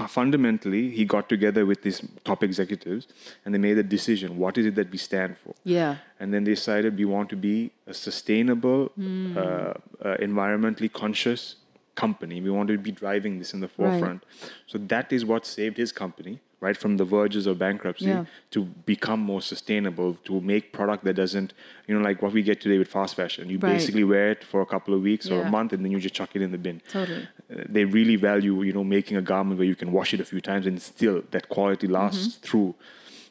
uh, 0.03 0.07
fundamentally, 0.07 0.91
he 0.91 1.05
got 1.05 1.27
together 1.29 1.65
with 1.65 1.81
these 1.81 2.01
top 2.23 2.43
executives, 2.43 3.07
and 3.43 3.53
they 3.53 3.57
made 3.59 3.77
a 3.77 3.83
decision: 3.83 4.37
what 4.37 4.57
is 4.57 4.65
it 4.67 4.75
that 4.75 4.91
we 4.91 4.97
stand 4.97 5.37
for? 5.37 5.53
Yeah. 5.63 5.95
and 6.19 6.31
then 6.33 6.43
they 6.43 6.51
decided 6.53 6.97
we 6.97 7.05
want 7.05 7.29
to 7.31 7.35
be 7.35 7.71
a 7.87 7.93
sustainable, 7.95 8.91
Hmm. 8.95 9.35
uh, 9.37 9.41
uh, 9.41 10.17
environmentally 10.27 10.91
conscious 10.93 11.55
company. 11.95 12.39
We 12.41 12.51
want 12.51 12.69
to 12.69 12.77
be 12.77 12.91
driving 12.91 13.39
this 13.39 13.53
in 13.55 13.59
the 13.59 13.67
forefront. 13.67 14.23
So 14.67 14.77
that 14.93 15.11
is 15.11 15.25
what 15.25 15.45
saved 15.47 15.77
his 15.77 15.91
company, 15.91 16.39
right, 16.61 16.77
from 16.77 16.97
the 16.97 17.03
verges 17.17 17.47
of 17.47 17.57
bankruptcy 17.57 18.05
Yeah. 18.05 18.25
to 18.51 18.59
become 18.93 19.19
more 19.19 19.41
sustainable, 19.41 20.09
to 20.29 20.39
make 20.41 20.71
product 20.71 21.03
that 21.05 21.15
doesn't, 21.15 21.53
you 21.87 21.93
know, 21.95 22.01
like 22.09 22.21
what 22.21 22.31
we 22.33 22.41
get 22.43 22.61
today 22.61 22.77
with 22.77 22.87
fast 22.87 23.15
fashion. 23.15 23.49
You 23.49 23.57
Right. 23.57 23.73
basically 23.73 24.03
wear 24.03 24.27
it 24.35 24.43
for 24.51 24.61
a 24.61 24.65
couple 24.73 24.93
of 24.93 25.01
weeks 25.01 25.25
or 25.31 25.41
a 25.41 25.49
month, 25.57 25.73
and 25.73 25.83
then 25.83 25.91
you 25.91 25.99
just 25.99 26.15
chuck 26.15 26.31
it 26.35 26.41
in 26.41 26.51
the 26.51 26.57
bin. 26.67 26.81
Totally. 26.91 27.23
Uh, 27.51 27.63
they 27.75 27.83
really 27.83 28.15
value, 28.15 28.61
you 28.67 28.73
know, 28.73 28.83
making 28.83 29.17
a 29.17 29.21
garment 29.33 29.57
where 29.59 29.67
you 29.67 29.75
can 29.83 29.91
wash 29.91 30.13
it 30.13 30.19
a 30.19 30.25
few 30.25 30.39
times 30.41 30.65
and 30.67 30.79
still 30.81 31.17
that 31.31 31.49
quality 31.49 31.87
lasts 31.87 32.27
Mm-hmm. 32.27 32.45
through. 32.47 32.75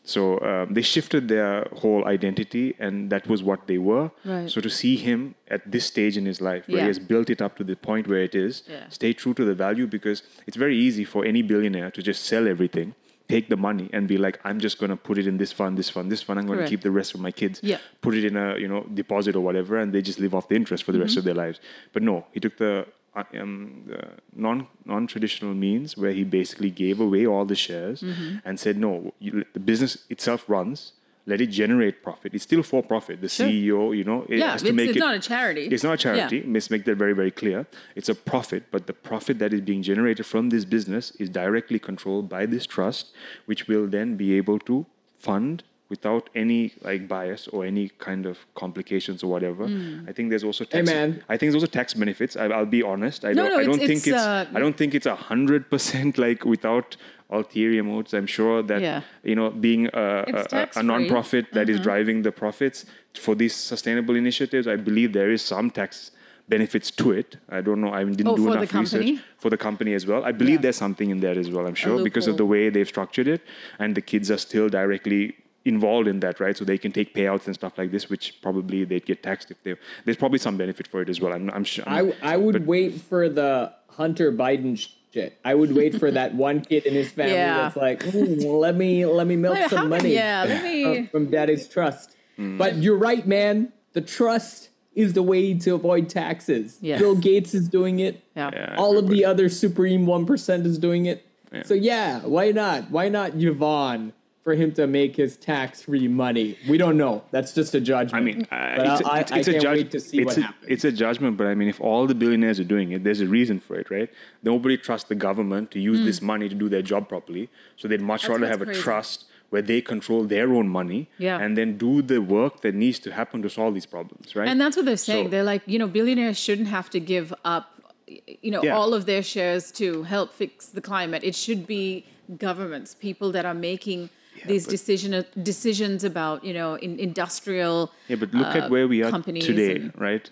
So 0.02 0.20
um, 0.40 0.72
they 0.75 0.82
shifted 0.82 1.28
their 1.28 1.68
whole 1.82 2.02
identity, 2.06 2.75
and 2.78 3.10
that 3.10 3.28
was 3.28 3.42
what 3.42 3.60
they 3.66 3.76
were. 3.78 4.10
Right. 4.25 4.50
So 4.50 4.60
to 4.62 4.70
see 4.70 4.96
him 4.96 5.34
at 5.49 5.60
this 5.70 5.84
stage 5.92 6.16
in 6.16 6.25
his 6.25 6.40
life, 6.40 6.66
where 6.66 6.78
Yeah. 6.78 6.84
he 6.84 6.88
has 6.88 6.99
built 6.99 7.28
it 7.30 7.40
up 7.42 7.52
to 7.58 7.64
the 7.64 7.76
point 7.76 8.08
where 8.08 8.22
it 8.22 8.34
is, 8.34 8.62
Yeah. 8.68 8.88
stay 8.88 9.12
true 9.12 9.34
to 9.34 9.44
the 9.44 9.54
value 9.54 9.87
because 9.87 10.22
it's 10.49 10.56
very 10.56 10.76
easy 10.87 11.04
for 11.04 11.25
any 11.25 11.42
billionaire 11.42 11.90
to 11.92 12.02
just 12.02 12.25
sell 12.25 12.49
everything, 12.49 12.94
take 13.34 13.46
the 13.54 13.56
money, 13.68 13.87
and 13.94 14.02
be 14.14 14.18
like, 14.26 14.37
"I'm 14.49 14.58
just 14.66 14.76
going 14.80 14.90
to 14.96 15.00
put 15.08 15.16
it 15.22 15.26
in 15.26 15.37
this 15.42 15.52
fund, 15.58 15.72
this 15.80 15.90
fund, 15.94 16.06
this 16.14 16.22
fund. 16.26 16.37
I'm 16.38 16.46
going 16.50 16.58
to 16.58 16.62
Correct. 16.62 16.70
keep 16.75 16.82
the 16.88 16.94
rest 17.00 17.12
for 17.12 17.18
my 17.28 17.32
kids. 17.42 17.56
Yeah. 17.62 17.78
Put 18.06 18.14
it 18.18 18.25
in 18.30 18.37
a 18.37 18.46
you 18.62 18.68
know 18.72 18.80
deposit 19.02 19.34
or 19.38 19.42
whatever, 19.49 19.72
and 19.82 19.92
they 19.94 20.02
just 20.10 20.18
live 20.25 20.34
off 20.37 20.46
the 20.52 20.56
interest 20.60 20.82
for 20.84 20.92
the 20.92 21.00
rest 21.04 21.16
of 21.16 21.22
Mm-hmm. 21.25 21.37
their 21.37 21.46
lives." 21.46 21.58
But 21.94 22.02
no, 22.10 22.14
he 22.34 22.40
took 22.44 22.56
the 22.64 22.72
uh, 23.20 23.25
um, 23.42 23.84
the 23.90 24.00
non 24.46 24.66
non 24.84 25.06
traditional 25.06 25.54
means 25.66 25.96
where 25.96 26.12
he 26.12 26.25
basically 26.25 26.70
gave 26.70 26.96
away 27.06 27.22
all 27.32 27.44
the 27.44 27.56
shares 27.66 27.99
Mm-hmm. 28.02 28.38
and 28.46 28.54
said, 28.64 28.75
"No, 28.87 28.92
you, 29.18 29.44
the 29.52 29.60
business 29.72 29.92
itself 30.08 30.40
runs. 30.56 30.92
Let 31.30 31.40
it 31.40 31.46
generate 31.50 32.02
profit. 32.02 32.34
It's 32.34 32.42
still 32.50 32.64
for 32.70 32.82
profit. 32.82 33.20
The 33.20 33.28
Sure. 33.28 33.46
CEO, 33.46 33.96
you 33.99 34.02
know, 34.10 34.26
it 34.28 34.38
Yeah, 34.40 34.50
has 34.52 34.62
to 34.64 34.72
make 34.72 34.88
it's 34.88 34.96
it. 34.96 34.96
It's 34.96 35.06
not 35.06 35.14
a 35.14 35.20
charity. 35.20 35.64
It's 35.75 35.84
not 35.88 35.94
a 36.04 36.08
Yeah. 36.08 36.26
charity. 36.26 36.38
Let's 36.54 36.70
make 36.75 36.84
that 36.87 36.96
very, 37.04 37.14
very 37.22 37.30
clear. 37.30 37.66
It's 37.94 38.08
a 38.08 38.16
profit, 38.32 38.62
but 38.72 38.88
the 38.90 38.92
profit 39.10 39.38
that 39.38 39.52
is 39.56 39.60
being 39.60 39.82
generated 39.90 40.26
from 40.26 40.44
this 40.54 40.64
business 40.64 41.04
is 41.22 41.28
directly 41.30 41.78
controlled 41.78 42.28
by 42.28 42.46
this 42.46 42.66
trust, 42.66 43.04
which 43.46 43.68
will 43.68 43.87
then 43.87 44.16
be 44.16 44.28
able 44.40 44.58
to 44.70 44.87
fund 45.18 45.62
without 45.90 46.30
any 46.35 46.73
like 46.82 47.06
bias 47.09 47.49
or 47.49 47.66
any 47.66 47.88
kind 47.99 48.25
of 48.25 48.38
complications 48.54 49.23
or 49.25 49.30
whatever. 49.30 49.66
Hmm. 49.66 50.09
I 50.09 50.12
think 50.12 50.30
there's 50.30 50.44
also 50.44 50.64
tax. 50.64 50.87
man. 50.88 51.23
I 51.28 51.37
think 51.37 51.47
there's 51.52 51.62
also 51.62 51.66
tax 51.80 51.92
benefits. 51.94 52.37
I, 52.37 52.47
I'll 52.47 52.64
be 52.78 52.82
honest. 52.82 53.25
I 53.25 53.32
No, 53.32 53.42
don't. 53.42 53.52
no, 53.52 53.59
I 53.59 53.64
don't 53.64 53.75
it's- 53.75 53.88
think 53.88 53.99
it's, 53.99 54.06
it's. 54.09 54.16
uh, 54.16 54.47
I 54.54 54.61
don't 54.61 54.76
think 54.76 54.94
it's 54.94 55.06
a 55.06 55.16
hundred 55.16 55.68
percent 55.68 56.16
like 56.26 56.44
without 56.44 56.97
ulterior 57.30 57.82
motives. 57.82 58.14
I'm 58.14 58.26
sure 58.38 58.62
that 58.62 58.80
Yeah. 58.80 59.00
you 59.30 59.35
know 59.35 59.50
being 59.50 59.82
a, 59.92 60.25
a, 60.38 60.47
a, 60.61 60.68
a 60.76 60.82
non-profit 60.82 61.44
that 61.52 61.66
Mm-hmm. 61.66 61.75
is 61.76 61.80
driving 61.88 62.23
the 62.23 62.32
profits 62.32 62.87
for 63.25 63.35
these 63.35 63.54
sustainable 63.54 64.14
initiatives, 64.16 64.66
I 64.68 64.76
believe 64.76 65.12
there 65.12 65.30
is 65.30 65.42
some 65.42 65.70
tax 65.70 66.12
benefits 66.49 66.90
to 66.90 67.12
it. 67.12 67.37
I 67.49 67.61
don't 67.61 67.80
know. 67.80 67.92
I 67.92 68.02
didn't 68.04 68.26
Oh, 68.26 68.37
do 68.37 68.52
enough 68.52 68.75
research 68.75 69.11
for 69.38 69.50
the 69.50 69.56
company 69.56 69.94
as 69.94 70.04
well. 70.06 70.25
I 70.25 70.32
believe 70.32 70.59
Yeah. 70.59 70.62
there's 70.62 70.76
something 70.87 71.09
in 71.11 71.20
there 71.20 71.38
as 71.38 71.49
well. 71.50 71.64
I'm 71.68 71.76
sure 71.76 72.02
because 72.02 72.26
of 72.26 72.37
the 72.38 72.47
way 72.54 72.70
they've 72.70 72.88
structured 72.97 73.28
it, 73.28 73.42
and 73.78 73.94
the 73.94 74.00
kids 74.12 74.30
are 74.32 74.38
still 74.38 74.68
directly 74.68 75.37
involved 75.64 76.09
in 76.09 76.21
that, 76.21 76.40
right? 76.40 76.57
So 76.57 76.64
they 76.64 76.79
can 76.79 76.93
take 76.93 77.14
payouts 77.14 77.47
and 77.47 77.55
stuff 77.55 77.76
like 77.79 77.90
this, 77.90 78.09
which 78.09 78.40
probably 78.43 78.85
they'd 78.85 79.05
get 79.05 79.23
taxed 79.23 79.50
if 79.50 79.62
they. 79.62 79.75
There's 80.05 80.17
probably 80.17 80.38
some 80.38 80.57
benefit 80.57 80.87
for 80.88 81.02
it 81.02 81.09
as 81.09 81.21
well. 81.21 81.33
I'm, 81.33 81.50
I'm 81.50 81.64
sure. 81.64 81.85
I 81.87 82.14
I 82.23 82.37
would 82.37 82.67
wait 82.67 83.00
for 83.00 83.29
the 83.29 83.73
Hunter 83.88 84.33
Biden 84.33 84.76
shit. 85.12 85.38
I 85.45 85.55
would 85.55 85.75
wait 85.75 85.99
for 85.99 86.11
that 86.11 86.35
one 86.35 86.61
kid 86.62 86.87
in 86.87 86.95
his 86.95 87.11
family 87.19 87.35
Yeah. 87.35 87.57
that's 87.62 87.76
like, 87.76 88.02
"Hmm, 88.02 88.40
let 88.40 88.76
me 88.76 89.05
let 89.07 89.26
me 89.26 89.37
milk 89.37 89.59
some 89.69 89.88
money 89.88 90.14
yeah, 90.14 90.45
let 90.49 90.62
me- 90.64 90.83
from, 90.85 91.07
from 91.09 91.31
daddy's 91.31 91.69
trust. 91.69 92.17
But 92.38 92.76
you're 92.76 92.97
right, 92.97 93.26
man. 93.26 93.71
The 93.93 94.00
trust 94.00 94.71
is 94.95 95.12
the 95.12 95.23
way 95.23 95.52
to 95.59 95.75
avoid 95.75 96.09
taxes. 96.09 96.79
Yes. 96.81 96.99
Bill 96.99 97.14
Gates 97.14 97.52
is 97.55 97.69
doing 97.69 98.00
it. 98.00 98.23
Yeah. 98.35 98.50
Yeah. 98.52 98.75
All 98.79 98.97
of 98.97 99.09
the 99.09 99.26
other 99.26 99.50
supreme 99.50 100.07
one 100.07 100.25
percent 100.25 100.64
is 100.67 100.79
doing 100.79 101.05
it. 101.05 101.23
Yeah. 101.52 101.64
So 101.64 101.75
yeah, 101.75 102.21
why 102.21 102.52
not? 102.52 102.90
Why 102.90 103.11
not 103.11 103.33
Yvon 103.33 104.12
for 104.42 104.54
him 104.54 104.73
to 104.73 104.87
make 104.87 105.16
his 105.16 105.37
tax-free 105.37 106.09
money? 106.09 106.59
We 106.68 106.78
don't 106.78 106.97
know. 106.97 107.23
That's 107.30 107.52
just 107.52 107.75
a 107.75 107.80
judgment. 107.80 108.14
I 108.14 108.25
mean, 108.25 108.42
uh, 108.50 108.82
it's, 108.99 109.09
I- 109.09 109.18
a, 109.18 109.20
it's, 109.20 109.32
I 109.32 109.38
it's 109.38 109.49
a 109.49 109.52
can't 109.52 109.64
judg- 109.64 109.73
wait 109.75 109.90
to 109.90 110.00
see 110.00 110.18
it's 110.18 110.26
what 110.26 110.37
a, 110.38 110.42
happens. 110.42 110.66
It's 110.68 110.85
a 110.85 110.92
judgment, 110.92 111.37
but 111.37 111.47
I 111.47 111.54
mean, 111.54 111.68
if 111.68 111.80
all 111.80 112.06
the 112.06 112.14
billionaires 112.14 112.59
are 112.59 112.64
doing 112.64 112.92
it, 112.92 113.04
there's 113.04 113.20
a 113.20 113.26
reason 113.26 113.61
for 113.61 113.76
it, 113.78 113.90
right? 113.90 114.09
Nobody 114.42 114.76
trusts 114.76 115.09
the 115.09 115.14
government 115.14 115.70
to 115.73 115.80
use 115.80 116.00
this 116.04 116.23
money 116.23 116.49
to 116.49 116.54
do 116.54 116.68
their 116.68 116.82
job 116.82 117.09
properly, 117.09 117.49
so 117.76 117.87
they'd 117.88 118.00
much. 118.00 118.23
That's 118.23 118.30
rather 118.30 118.47
what's 118.49 118.59
have 118.59 118.68
a 118.68 118.75
trust 118.75 119.26
where 119.50 119.62
they 119.62 119.80
control 119.80 120.23
their 120.25 120.52
own 120.54 120.68
money 120.68 121.09
Yeah. 121.18 121.38
and 121.40 121.59
then 121.59 121.76
do 121.76 122.02
the 122.02 122.18
work 122.20 122.61
that 122.61 122.73
needs 122.73 123.00
to 123.00 123.11
happen 123.12 123.42
to 123.42 123.50
solve 123.50 123.75
these 123.75 123.85
problems, 123.87 124.37
right? 124.37 124.47
And 124.49 124.61
that's 124.61 124.76
what 124.76 124.87
they're 124.87 124.97
saying. 124.97 125.26
So- 125.26 125.30
they're 125.30 125.42
like, 125.42 125.62
you 125.66 125.76
know, 125.78 125.88
billionaires 125.88 126.38
shouldn't 126.38 126.68
have 126.68 126.88
to 126.90 127.00
give 127.00 127.35
up, 127.44 127.82
you 128.06 128.52
know, 128.52 128.62
Yeah. 128.62 128.76
all 128.76 128.94
of 128.94 129.06
their 129.06 129.25
shares 129.25 129.73
to 129.73 130.04
help 130.04 130.32
fix 130.32 130.66
the 130.66 130.80
climate. 130.80 131.25
It 131.25 131.35
should 131.35 131.66
be 131.66 132.06
governments, 132.38 132.94
people 132.94 133.32
that 133.32 133.44
are 133.44 133.54
making 133.54 134.09
these 134.47 134.64
but- 134.66 134.70
decision 134.70 135.25
decisions 135.42 136.04
about, 136.04 136.44
you 136.44 136.54
know, 136.54 136.75
in 136.75 136.99
industrial. 136.99 137.92
Yeah, 138.09 138.16
but 138.16 138.32
look 138.35 138.54
uh, 138.54 138.59
at 138.61 138.70
where 138.70 138.87
we 138.88 139.02
are 139.02 139.12
today, 139.23 139.76
and- 139.76 139.92
right? 139.99 140.28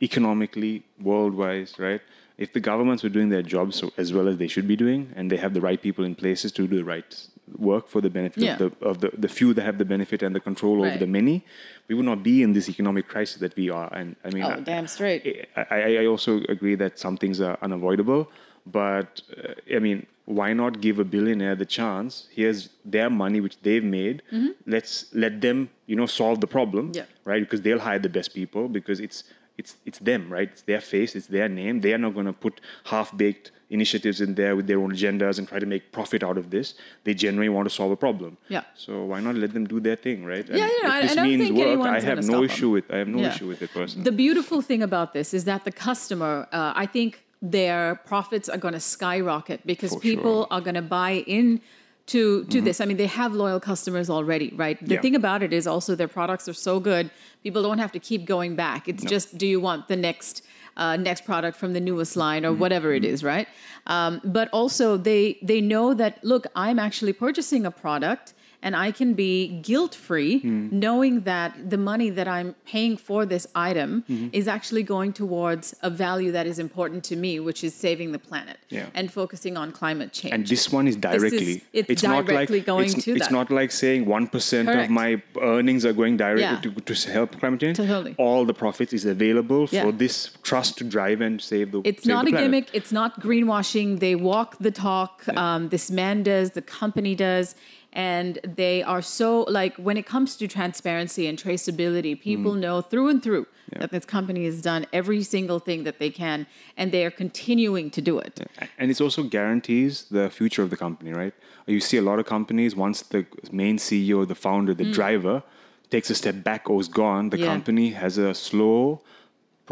Economically, 0.00 0.84
world-wise, 1.00 1.74
right? 1.78 2.00
If 2.36 2.52
the 2.52 2.60
governments 2.60 3.02
were 3.02 3.08
doing 3.08 3.30
their 3.30 3.42
jobs 3.42 3.76
so, 3.76 3.92
as 3.96 4.12
well 4.12 4.28
as 4.28 4.36
they 4.38 4.46
should 4.46 4.68
be 4.68 4.76
doing, 4.76 5.12
and 5.16 5.28
they 5.30 5.36
have 5.38 5.54
the 5.54 5.60
right 5.60 5.80
people 5.82 6.04
in 6.04 6.14
places 6.14 6.52
to 6.52 6.68
do 6.68 6.76
the 6.76 6.84
right 6.84 7.26
work 7.56 7.88
for 7.88 8.00
the 8.00 8.10
benefit 8.10 8.42
Yeah. 8.44 8.52
of, 8.52 8.58
the, 8.58 8.70
of 8.86 9.00
the, 9.00 9.10
the 9.18 9.26
few 9.28 9.52
that 9.54 9.62
have 9.64 9.78
the 9.78 9.84
benefit 9.84 10.22
and 10.22 10.36
the 10.36 10.40
control 10.40 10.84
over 10.84 10.96
the 10.98 11.06
many, 11.06 11.44
we 11.88 11.94
would 11.96 12.04
not 12.04 12.22
be 12.22 12.42
in 12.44 12.52
this 12.52 12.68
economic 12.68 13.08
crisis 13.08 13.38
that 13.40 13.56
we 13.56 13.70
are. 13.70 13.88
And 13.92 14.14
I 14.24 14.30
mean, 14.30 14.44
Oh, 14.44 14.50
I- 14.50 14.60
damn 14.60 14.86
straight. 14.86 15.48
I, 15.56 15.64
I, 15.70 15.96
I 16.02 16.06
also 16.06 16.42
agree 16.48 16.76
that 16.76 16.98
some 16.98 17.16
things 17.16 17.40
are 17.40 17.58
unavoidable, 17.62 18.30
but 18.72 19.22
uh, 19.36 19.76
I 19.76 19.78
mean, 19.78 20.06
why 20.38 20.52
not 20.52 20.80
give 20.80 20.98
a 20.98 21.04
billionaire 21.04 21.54
the 21.54 21.64
chance? 21.78 22.28
Here's 22.38 22.68
their 22.84 23.08
money, 23.10 23.40
which 23.40 23.56
they've 23.62 23.84
made. 23.84 24.22
Let's 24.66 24.92
let 25.14 25.40
them, 25.40 25.70
you 25.86 25.96
know, 25.96 26.06
solve 26.06 26.40
the 26.40 26.46
problem, 26.58 26.92
Yeah. 26.94 27.04
right? 27.24 27.40
Because 27.44 27.62
they'll 27.62 27.84
hire 27.88 27.98
the 27.98 28.10
best 28.18 28.34
people 28.34 28.68
because 28.68 29.00
it's 29.00 29.18
it's 29.60 29.72
it's 29.88 29.98
them, 30.10 30.22
right? 30.36 30.48
It's 30.54 30.62
their 30.62 30.80
face, 30.80 31.10
it's 31.18 31.26
their 31.36 31.48
name. 31.48 31.74
They 31.84 31.92
are 31.96 32.02
not 32.06 32.12
going 32.18 32.26
to 32.26 32.32
put 32.46 32.54
half-baked 32.92 33.50
initiatives 33.70 34.18
in 34.26 34.30
there 34.40 34.54
with 34.58 34.66
their 34.70 34.78
own 34.84 34.92
agendas 34.92 35.38
and 35.38 35.44
try 35.52 35.58
to 35.58 35.66
make 35.74 35.82
profit 35.98 36.22
out 36.28 36.38
of 36.42 36.46
this. 36.54 36.66
They 37.04 37.12
genuinely 37.24 37.52
want 37.56 37.66
to 37.68 37.74
solve 37.74 37.90
a 37.98 38.00
problem. 38.06 38.36
Yeah. 38.48 38.62
So 38.84 38.90
why 39.10 39.18
not 39.20 39.34
let 39.34 39.52
them 39.56 39.66
do 39.66 39.78
their 39.86 39.96
thing, 40.06 40.18
right? 40.32 40.46
Yeah, 40.48 40.56
yeah, 40.56 40.66
if 40.68 40.90
I- 40.94 41.00
this 41.02 41.12
I 41.12 41.14
don't 41.16 41.26
means 41.28 41.42
think 41.48 41.58
work, 41.58 41.80
I 41.98 42.00
have 42.10 42.24
no 42.34 42.42
issue 42.50 42.70
with. 42.76 42.86
I 42.94 42.98
have 43.02 43.08
no 43.16 43.20
Yeah. 43.22 43.30
issue 43.34 43.48
with 43.52 43.60
it 43.66 43.70
personally. 43.78 44.04
The 44.10 44.16
beautiful 44.26 44.60
thing 44.70 44.82
about 44.90 45.08
this 45.12 45.28
is 45.38 45.42
that 45.50 45.60
the 45.68 45.72
customer, 45.88 46.32
uh, 46.52 46.72
I 46.84 46.86
think 46.86 47.10
their 47.40 47.96
profits 48.06 48.48
are 48.48 48.58
going 48.58 48.74
to 48.74 48.80
skyrocket 48.80 49.66
because 49.66 49.92
For 49.94 50.00
people 50.00 50.22
sure. 50.22 50.44
Mm-hmm. 50.44 50.54
are 50.54 50.60
going 50.60 50.74
to 50.74 50.82
buy 50.82 51.12
in 51.26 51.60
to 52.06 52.44
to 52.46 52.60
this. 52.62 52.80
I 52.80 52.84
mean, 52.86 52.96
they 52.96 53.06
have 53.06 53.34
loyal 53.34 53.60
customers 53.60 54.08
already, 54.08 54.48
right? 54.56 54.78
The 54.84 54.94
Yeah. 54.94 55.00
thing 55.02 55.14
about 55.14 55.42
it 55.42 55.52
is 55.52 55.66
also 55.66 55.94
their 55.94 56.08
products 56.08 56.48
are 56.48 56.54
so 56.54 56.80
good, 56.80 57.10
people 57.42 57.62
don't 57.62 57.78
have 57.78 57.92
to 57.92 57.98
keep 58.00 58.24
going 58.24 58.56
back. 58.56 58.88
It's 58.88 59.04
just, 59.04 59.36
do 59.38 59.46
you 59.46 59.60
want 59.60 59.88
the 59.88 59.96
next 59.96 60.42
uh, 60.76 60.96
next 60.96 61.24
product 61.24 61.56
from 61.58 61.72
the 61.72 61.80
newest 61.80 62.14
line 62.16 62.42
Mm-hmm. 62.42 62.52
or 62.54 62.60
whatever 62.62 62.92
it 62.94 63.04
is, 63.04 63.24
right? 63.24 63.48
Um, 63.88 64.20
but 64.24 64.48
also 64.52 64.96
they 64.96 65.36
they 65.42 65.60
know 65.60 65.92
that 65.94 66.12
look, 66.24 66.46
I'm 66.56 66.78
actually 66.78 67.12
purchasing 67.12 67.66
a 67.66 67.70
product 67.70 68.32
and 68.62 68.74
I 68.74 68.90
can 68.90 69.14
be 69.14 69.34
guilt 69.70 69.94
free 69.94 70.40
Hmm. 70.40 70.68
knowing 70.86 71.14
that 71.22 71.70
the 71.70 71.76
money 71.78 72.10
that 72.10 72.26
I'm 72.36 72.54
paying 72.66 72.96
for 72.96 73.24
this 73.24 73.46
item 73.54 73.90
Mm-hmm. 74.10 74.28
is 74.32 74.48
actually 74.48 74.82
going 74.82 75.12
towards 75.12 75.74
a 75.82 75.90
value 75.90 76.32
that 76.32 76.46
is 76.52 76.58
important 76.58 77.04
to 77.10 77.14
me, 77.16 77.32
which 77.40 77.62
is 77.62 77.72
saving 77.74 78.08
the 78.12 78.18
planet 78.18 78.56
Yeah. 78.68 78.86
and 78.94 79.12
focusing 79.12 79.56
on 79.56 79.70
climate 79.72 80.12
change. 80.12 80.34
And 80.34 80.46
this 80.46 80.64
one 80.72 80.86
is 80.88 80.96
directly. 80.96 81.62
it's 81.72 82.02
not 82.02 82.26
directly 82.26 82.58
like, 82.58 82.66
going 82.66 82.86
it's, 82.90 83.04
to 83.04 83.12
It's 83.12 83.28
that. 83.28 83.32
not 83.38 83.50
like 83.50 83.70
saying 83.70 84.06
one 84.06 84.26
percent 84.26 84.68
of 84.68 84.90
my 84.90 85.22
earnings 85.40 85.84
are 85.88 85.92
going 85.92 86.16
directly 86.16 86.42
Yeah. 86.42 86.60
to, 86.86 86.94
to 86.94 87.10
help 87.16 87.38
climate 87.40 87.60
change. 87.60 87.76
Totally. 87.76 88.14
All 88.18 88.44
the 88.44 88.54
profits 88.64 88.92
is 88.92 89.04
available 89.04 89.68
Yeah. 89.70 89.84
for 89.84 89.92
this 89.92 90.16
trust 90.42 90.78
to 90.78 90.84
drive 90.84 91.20
and 91.20 91.40
save 91.40 91.66
the. 91.72 91.78
Planet. 91.82 91.86
It's 91.94 92.04
save 92.04 92.14
not 92.14 92.24
the 92.24 92.30
a 92.30 92.34
planet. 92.34 92.44
gimmick. 92.50 92.66
It's 92.78 92.92
not 93.00 93.20
greenwashing. 93.26 94.00
They 94.00 94.14
walk 94.16 94.56
the 94.58 94.70
talk. 94.72 95.12
Um, 95.44 95.68
this 95.68 95.90
man 95.90 96.22
does. 96.22 96.50
The 96.58 96.62
company 96.80 97.14
does. 97.14 97.54
And 97.92 98.38
they 98.44 98.82
are 98.82 99.00
so 99.02 99.42
like 99.48 99.74
when 99.76 99.96
it 99.96 100.06
comes 100.06 100.36
to 100.36 100.46
transparency 100.46 101.26
and 101.26 101.38
traceability, 101.38 102.20
people 102.20 102.52
Mm. 102.54 102.60
know 102.60 102.80
through 102.82 103.08
and 103.08 103.22
through 103.22 103.46
that 103.80 103.90
this 103.90 104.04
company 104.04 104.44
has 104.44 104.60
done 104.62 104.86
every 104.92 105.22
single 105.22 105.58
thing 105.58 105.84
that 105.84 105.98
they 105.98 106.10
can, 106.10 106.46
and 106.76 106.90
they 106.92 107.04
are 107.04 107.10
continuing 107.10 107.90
to 107.90 108.00
do 108.00 108.18
it. 108.18 108.40
and 108.78 108.90
it 108.90 109.00
also 109.00 109.22
guarantees 109.22 110.04
the 110.10 110.28
future 110.30 110.62
of 110.62 110.70
the 110.70 110.76
company, 110.76 111.12
right? 111.12 111.34
You 111.66 111.80
see 111.80 111.96
a 111.96 112.02
lot 112.02 112.18
of 112.18 112.26
companies 112.26 112.74
once 112.76 113.02
the 113.02 113.26
main 113.52 113.76
CEO, 113.78 114.26
the 114.26 114.34
founder, 114.34 114.74
the 114.74 114.90
driver 115.00 115.42
takes 115.90 116.10
a 116.10 116.14
step 116.14 116.42
back 116.44 116.68
or 116.70 116.80
is 116.80 116.88
gone, 116.88 117.30
the 117.30 117.36
Mm. 117.38 117.40
Yeah. 117.40 117.46
company 117.52 117.90
has 117.90 118.18
a 118.18 118.34
slow, 118.34 119.00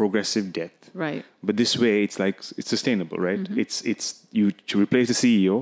progressive 0.01 0.45
death. 0.61 0.77
Right. 1.05 1.23
But 1.47 1.53
this 1.61 1.73
way, 1.83 1.95
it's 2.05 2.17
like 2.25 2.37
it's 2.59 2.69
sustainable, 2.75 3.17
right? 3.27 3.41
Mm-hmm. 3.43 3.59
It's 3.63 3.77
it's 3.91 4.07
you 4.39 4.45
to 4.71 4.75
replace 4.85 5.07
the 5.13 5.17
CEO. 5.23 5.55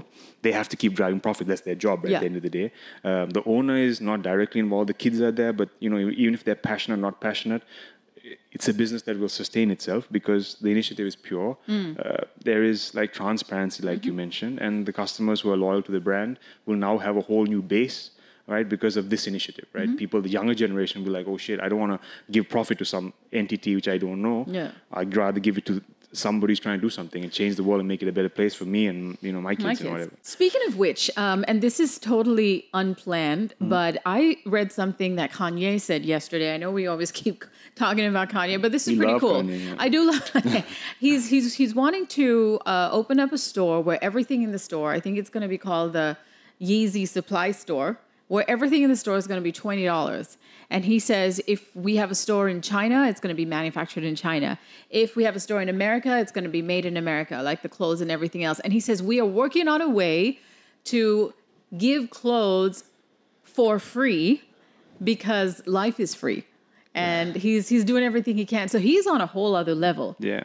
They 0.46 0.52
have 0.60 0.70
to 0.74 0.78
keep 0.82 0.94
driving 1.00 1.20
profit. 1.28 1.48
That's 1.50 1.66
their 1.70 1.80
job 1.86 1.98
right, 2.04 2.12
Yeah. 2.12 2.18
at 2.18 2.22
the 2.24 2.30
end 2.32 2.38
of 2.42 2.46
the 2.48 2.54
day. 2.62 2.68
Um, 3.10 3.28
the 3.38 3.44
owner 3.56 3.78
is 3.90 3.96
not 4.10 4.18
directly 4.32 4.60
involved. 4.66 4.88
The 4.94 5.00
kids 5.06 5.18
are 5.28 5.32
there, 5.42 5.54
but 5.62 5.70
you 5.84 5.90
know, 5.92 6.00
even 6.24 6.34
if 6.38 6.42
they're 6.46 6.64
passionate 6.72 6.98
or 7.00 7.04
not 7.10 7.16
passionate, 7.28 7.64
it's 8.56 8.68
a 8.74 8.74
business 8.82 9.02
that 9.08 9.16
will 9.22 9.30
sustain 9.42 9.68
itself 9.76 10.08
because 10.18 10.46
the 10.64 10.70
initiative 10.78 11.06
is 11.12 11.16
pure. 11.30 11.52
Mm. 11.68 11.92
Uh, 12.06 12.24
there 12.50 12.64
is 12.64 12.80
like 13.00 13.10
transparency, 13.22 13.80
like 13.90 14.00
Mm-hmm. 14.00 14.08
you 14.08 14.14
mentioned, 14.26 14.56
and 14.66 14.74
the 14.90 14.94
customers 15.04 15.38
who 15.42 15.50
are 15.54 15.60
loyal 15.68 15.82
to 15.88 15.92
the 15.98 16.04
brand 16.10 16.34
will 16.68 16.80
now 16.88 16.96
have 17.08 17.16
a 17.18 17.22
whole 17.30 17.46
new 17.56 17.62
base, 17.76 18.00
right? 18.48 18.68
Because 18.68 18.96
of 18.98 19.10
this 19.10 19.28
initiative, 19.28 19.66
right? 19.74 19.88
Mm-hmm. 19.88 19.98
People, 19.98 20.22
the 20.22 20.30
younger 20.30 20.54
generation, 20.54 21.02
will 21.02 21.08
be 21.08 21.12
like, 21.14 21.28
oh 21.28 21.38
shit, 21.38 21.60
I 21.60 21.68
don't 21.70 21.80
want 21.80 21.94
to 22.00 22.08
give 22.32 22.50
profit 22.50 22.78
to 22.80 22.86
some 22.86 23.14
entity 23.34 23.76
which 23.76 23.88
I 23.88 23.98
don't 23.98 24.22
know. 24.22 24.46
Yeah. 24.48 24.72
I'd 24.94 25.16
rather 25.16 25.40
give 25.40 25.58
it 25.58 25.66
to 25.68 25.82
somebody 26.14 26.52
who's 26.52 26.62
trying 26.62 26.78
to 26.80 26.82
do 26.82 26.90
something 26.90 27.24
and 27.24 27.32
change 27.34 27.58
the 27.58 27.64
world 27.64 27.80
and 27.82 27.90
make 27.90 28.02
it 28.02 28.08
a 28.08 28.12
better 28.14 28.30
place 28.30 28.56
for 28.56 28.64
me 28.64 28.88
and 28.88 29.18
you 29.22 29.34
know 29.34 29.42
my 29.42 29.54
kids, 29.54 29.82
My 29.82 29.86
and 29.86 29.92
whatever. 29.92 30.12
Speaking 30.22 30.62
of 30.68 30.78
which, 30.78 31.12
um, 31.18 31.44
and 31.46 31.62
this 31.62 31.78
is 31.80 32.00
totally 32.00 32.66
unplanned, 32.74 33.50
Mm-hmm. 33.56 33.70
but 33.70 33.98
I 34.06 34.38
read 34.46 34.72
something 34.72 35.16
that 35.18 35.32
Kanye 35.34 35.82
said 35.82 36.06
yesterday. 36.06 36.54
I 36.54 36.58
know 36.58 36.72
we 36.72 36.88
always 36.88 37.12
keep 37.22 37.44
talking 37.76 38.06
about 38.06 38.30
Kanye, 38.30 38.62
but 38.62 38.72
this 38.72 38.88
is 38.88 38.94
We 38.98 39.04
pretty 39.04 39.20
cool. 39.20 39.42
Kanye, 39.42 39.66
yeah. 39.66 39.76
I 39.78 39.90
do 39.90 40.06
love 40.10 40.24
Kanye. 40.34 40.64
he's 41.02 41.28
he's 41.30 41.54
he's 41.56 41.76
wanting 41.76 42.08
to 42.20 42.60
uh, 42.66 42.90
open 42.94 43.20
up 43.20 43.34
a 43.34 43.38
store 43.38 43.82
where 43.82 44.02
everything 44.02 44.42
in 44.44 44.52
the 44.54 44.60
store. 44.60 44.94
I 44.94 45.02
think 45.02 45.18
it's 45.18 45.30
going 45.30 45.42
to 45.44 45.50
be 45.50 45.58
called 45.58 45.92
the 45.94 46.16
Yeezy 46.62 47.06
Supply 47.08 47.52
Store, 47.52 48.00
where 48.28 48.50
everything 48.50 48.84
in 48.84 48.90
the 48.90 48.96
store 48.96 49.18
is 49.18 49.28
going 49.28 49.40
to 49.40 49.44
be 49.44 49.52
twenty 49.52 49.86
dollars. 49.86 50.38
And 50.70 50.84
he 50.84 50.98
says 50.98 51.42
if 51.48 51.76
we 51.76 51.98
have 51.98 52.10
a 52.10 52.16
store 52.16 52.50
in 52.50 52.62
China, 52.62 53.08
it's 53.08 53.20
going 53.20 53.34
to 53.34 53.38
be 53.38 53.46
manufactured 53.46 54.04
in 54.04 54.16
China. 54.16 54.58
If 54.90 55.16
we 55.16 55.24
have 55.24 55.36
a 55.36 55.40
store 55.40 55.62
in 55.62 55.70
America, 55.70 56.18
it's 56.20 56.32
going 56.32 56.44
to 56.44 56.50
be 56.50 56.64
made 56.64 56.86
in 56.86 56.98
America, 56.98 57.42
like 57.44 57.62
the 57.62 57.70
clothes 57.70 58.02
and 58.02 58.10
everything 58.10 58.44
else. 58.44 58.60
And 58.62 58.74
he 58.74 58.80
says 58.80 59.04
we 59.04 59.20
are 59.20 59.26
working 59.26 59.68
on 59.68 59.82
a 59.82 59.90
way 59.90 60.40
to 60.86 61.34
give 61.78 62.10
clothes 62.10 62.84
for 63.44 63.80
free 63.80 64.42
because 65.04 65.66
life 65.68 66.00
is 66.00 66.16
free. 66.16 66.46
And 66.94 67.36
he's 67.36 67.68
he's 67.68 67.84
doing 67.84 68.04
everything 68.04 68.38
he 68.38 68.46
can. 68.46 68.70
So 68.70 68.80
he's 68.80 69.06
on 69.06 69.20
a 69.22 69.26
whole 69.26 69.56
other 69.56 69.76
level. 69.76 70.16
Yeah. 70.20 70.44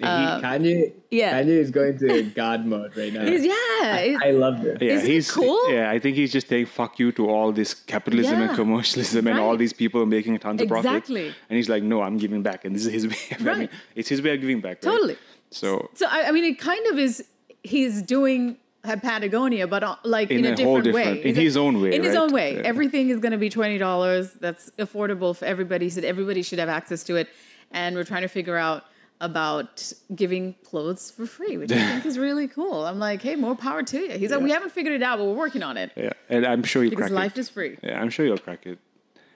Kanye, 0.00 0.92
yeah. 1.10 1.40
Kanye 1.40 1.48
is 1.48 1.70
going 1.70 1.98
to 1.98 2.22
God 2.34 2.64
mode 2.66 2.96
right 2.96 3.12
now. 3.12 3.24
He's- 3.24 3.44
yeah. 3.44 3.96
it- 3.98 4.22
I 4.22 4.30
love 4.30 4.62
this. 4.62 4.78
yeah, 4.80 4.92
Isn't 4.94 5.06
it 5.10 5.12
he's 5.12 5.30
cool? 5.30 5.70
Yeah, 5.72 5.90
I 5.90 5.98
think 5.98 6.16
he's 6.16 6.32
just 6.32 6.48
saying 6.48 6.66
fuck 6.66 6.98
you 6.98 7.12
to 7.12 7.28
all 7.28 7.52
this 7.52 7.74
capitalism 7.74 8.40
and 8.40 8.50
Yeah. 8.50 8.56
commercialism 8.56 9.26
and 9.26 9.38
all 9.38 9.56
these 9.56 9.72
people 9.72 10.04
making 10.06 10.38
tons 10.38 10.62
of 10.62 10.68
profit. 10.68 10.86
Exactly. 10.90 11.26
And 11.48 11.56
he's 11.56 11.68
like, 11.68 11.82
no, 11.82 12.02
I'm 12.02 12.16
giving 12.16 12.42
back, 12.42 12.64
and 12.64 12.74
this 12.74 12.86
is 12.86 12.92
his 12.92 13.06
way. 13.12 13.16
Of, 13.32 13.40
I 13.46 13.50
mean, 13.50 13.58
Right. 13.60 13.70
it's 13.94 14.08
his 14.08 14.22
way 14.22 14.34
of 14.34 14.40
giving 14.40 14.60
back. 14.60 14.76
right? 14.82 14.90
Totally. 14.92 15.16
So 15.50 15.90
So 15.94 16.06
I, 16.08 16.28
I 16.28 16.32
mean, 16.32 16.44
it 16.44 16.58
kind 16.58 16.86
of 16.86 16.98
is. 16.98 17.24
He's 17.62 18.02
doing 18.02 18.56
Patagonia, 18.82 19.66
but 19.68 19.84
uh, 19.84 19.96
like 20.04 20.30
in, 20.30 20.44
In 20.44 20.58
a, 20.58 20.62
a 20.62 20.64
whole 20.64 20.80
different 20.80 21.06
way. 21.06 21.20
in 21.22 21.34
He's 21.36 21.36
his 21.36 21.56
own 21.56 21.80
way, 21.80 21.94
In 21.94 22.02
his 22.02 22.16
right? 22.16 22.22
own 22.22 22.32
way. 22.32 22.54
Yeah. 22.56 22.62
Everything 22.64 23.10
is 23.10 23.18
going 23.20 23.30
to 23.32 23.38
be 23.38 23.48
twenty 23.50 23.78
dollars. 23.78 24.32
That's 24.40 24.70
affordable 24.78 25.36
for 25.36 25.44
everybody. 25.44 25.86
He 25.86 25.90
said 25.90 26.04
everybody 26.04 26.42
should 26.42 26.58
have 26.58 26.68
access 26.68 27.04
to 27.04 27.16
it, 27.16 27.28
and 27.70 27.94
we're 27.94 28.02
trying 28.04 28.22
to 28.22 28.28
figure 28.28 28.56
out 28.56 28.84
about 29.22 29.90
giving 30.14 30.54
clothes 30.64 31.10
for 31.10 31.24
free, 31.24 31.56
which 31.56 31.72
I 31.72 31.76
think 31.92 32.04
is 32.04 32.18
really 32.18 32.46
cool. 32.48 32.84
I'm 32.84 32.98
like, 32.98 33.22
hey, 33.22 33.36
more 33.36 33.54
power 33.56 33.82
to 33.82 33.98
you. 33.98 34.10
He's 34.18 34.30
like, 34.30 34.40
we 34.42 34.50
haven't 34.50 34.72
figured 34.72 34.94
it 34.94 35.02
out, 35.02 35.18
but 35.18 35.24
we're 35.24 35.32
working 35.46 35.62
on 35.62 35.76
it 35.78 35.92
yeah, 35.96 36.10
and 36.28 36.44
I'm 36.44 36.62
sure 36.64 36.82
he'll 36.82 36.90
because 36.90 37.04
crack 37.08 37.12
life 37.24 37.32
it. 37.38 37.40
is 37.40 37.48
free. 37.48 37.78
Yeah, 37.82 38.00
I'm 38.00 38.10
sure 38.10 38.26
you'll 38.26 38.36
crack 38.38 38.66
it. 38.66 38.78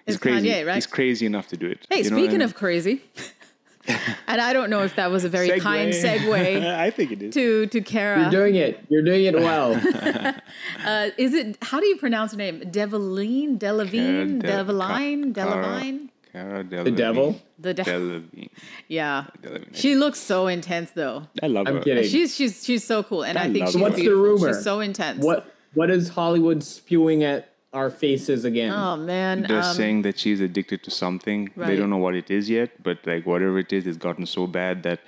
He's 0.05 0.17
It's 0.17 0.23
crazy. 0.23 0.49
Kanye, 0.49 0.67
right? 0.67 0.75
He's 0.75 0.87
crazy 0.87 1.25
enough 1.25 1.49
to 1.49 1.57
do 1.57 1.69
it. 1.69 1.87
Hey, 1.89 2.03
You 2.03 2.11
know 2.11 2.17
I 2.17 2.21
speaking 2.21 2.39
mean? 2.39 2.43
of 2.43 2.55
crazy, 2.55 3.03
and 4.29 4.41
I 4.41 4.53
don't 4.53 4.71
know 4.71 4.83
if 4.83 4.97
that 4.97 5.11
was 5.11 5.25
a 5.25 5.29
very 5.29 5.59
kind 5.61 5.93
segue 5.93 6.67
I 6.87 6.91
think 6.91 7.13
it 7.13 7.23
is. 7.23 7.35
to 7.35 7.67
to 7.67 7.81
Cara. 7.81 8.23
You're 8.23 8.31
doing 8.31 8.57
it. 8.57 8.85
You're 8.89 9.03
doing 9.05 9.25
it 9.25 9.35
well. 9.35 9.75
Uh, 10.85 11.11
is 11.17 11.33
it? 11.35 11.59
How 11.63 11.79
do 11.81 11.87
you 11.87 11.97
pronounce 11.97 12.33
her 12.33 12.39
name? 12.39 12.61
Develine, 12.71 13.59
Delavine, 13.59 14.41
Del- 14.43 14.65
Develine, 14.65 15.33
Cara- 15.35 15.51
Delavine. 15.65 16.09
Cara 16.37 16.65
the 16.85 16.91
devil. 16.91 17.41
The 17.59 17.73
de- 17.73 17.85
Delevingne. 17.85 18.51
yeah. 18.89 19.25
Delevingne. 19.43 19.75
She 19.75 19.95
looks 19.95 20.19
so 20.19 20.49
intense 20.49 20.91
though. 20.91 21.27
I 21.43 21.47
love 21.47 21.67
I'm 21.67 21.77
her. 21.77 21.81
kidding. 21.81 22.05
She's 22.05 22.35
she's 22.37 22.63
she's 22.65 22.85
so 22.85 23.03
cool, 23.03 23.25
and 23.25 23.39
I, 23.39 23.45
I 23.45 23.53
think 23.53 23.61
love 23.65 23.73
she's 23.73 23.81
her. 23.81 23.83
What's 23.89 23.97
the 24.03 24.09
rumor? 24.11 24.53
She's 24.55 24.63
so 24.63 24.81
intense. 24.81 25.25
What 25.25 25.55
What 25.75 25.91
is 25.91 26.09
Hollywood 26.11 26.63
spewing 26.63 27.23
at 27.23 27.53
our 27.73 27.91
faces 27.91 28.45
again? 28.45 28.71
Oh 28.73 28.97
man. 28.97 29.43
They're 29.49 29.63
um, 29.63 29.75
saying 29.75 30.03
that 30.03 30.19
she's 30.19 30.41
addicted 30.41 30.83
to 30.85 30.91
something. 30.91 31.51
They 31.57 31.77
don't 31.77 31.91
know 31.91 31.97
what 32.07 32.15
it 32.15 32.31
is 32.31 32.51
yet, 32.51 32.83
but 32.83 32.99
like 33.07 33.25
whatever 33.27 33.59
it 33.59 33.73
is, 33.73 33.87
it's 33.87 33.97
gotten 33.97 34.27
so 34.27 34.47
bad 34.47 34.83
that 34.83 35.01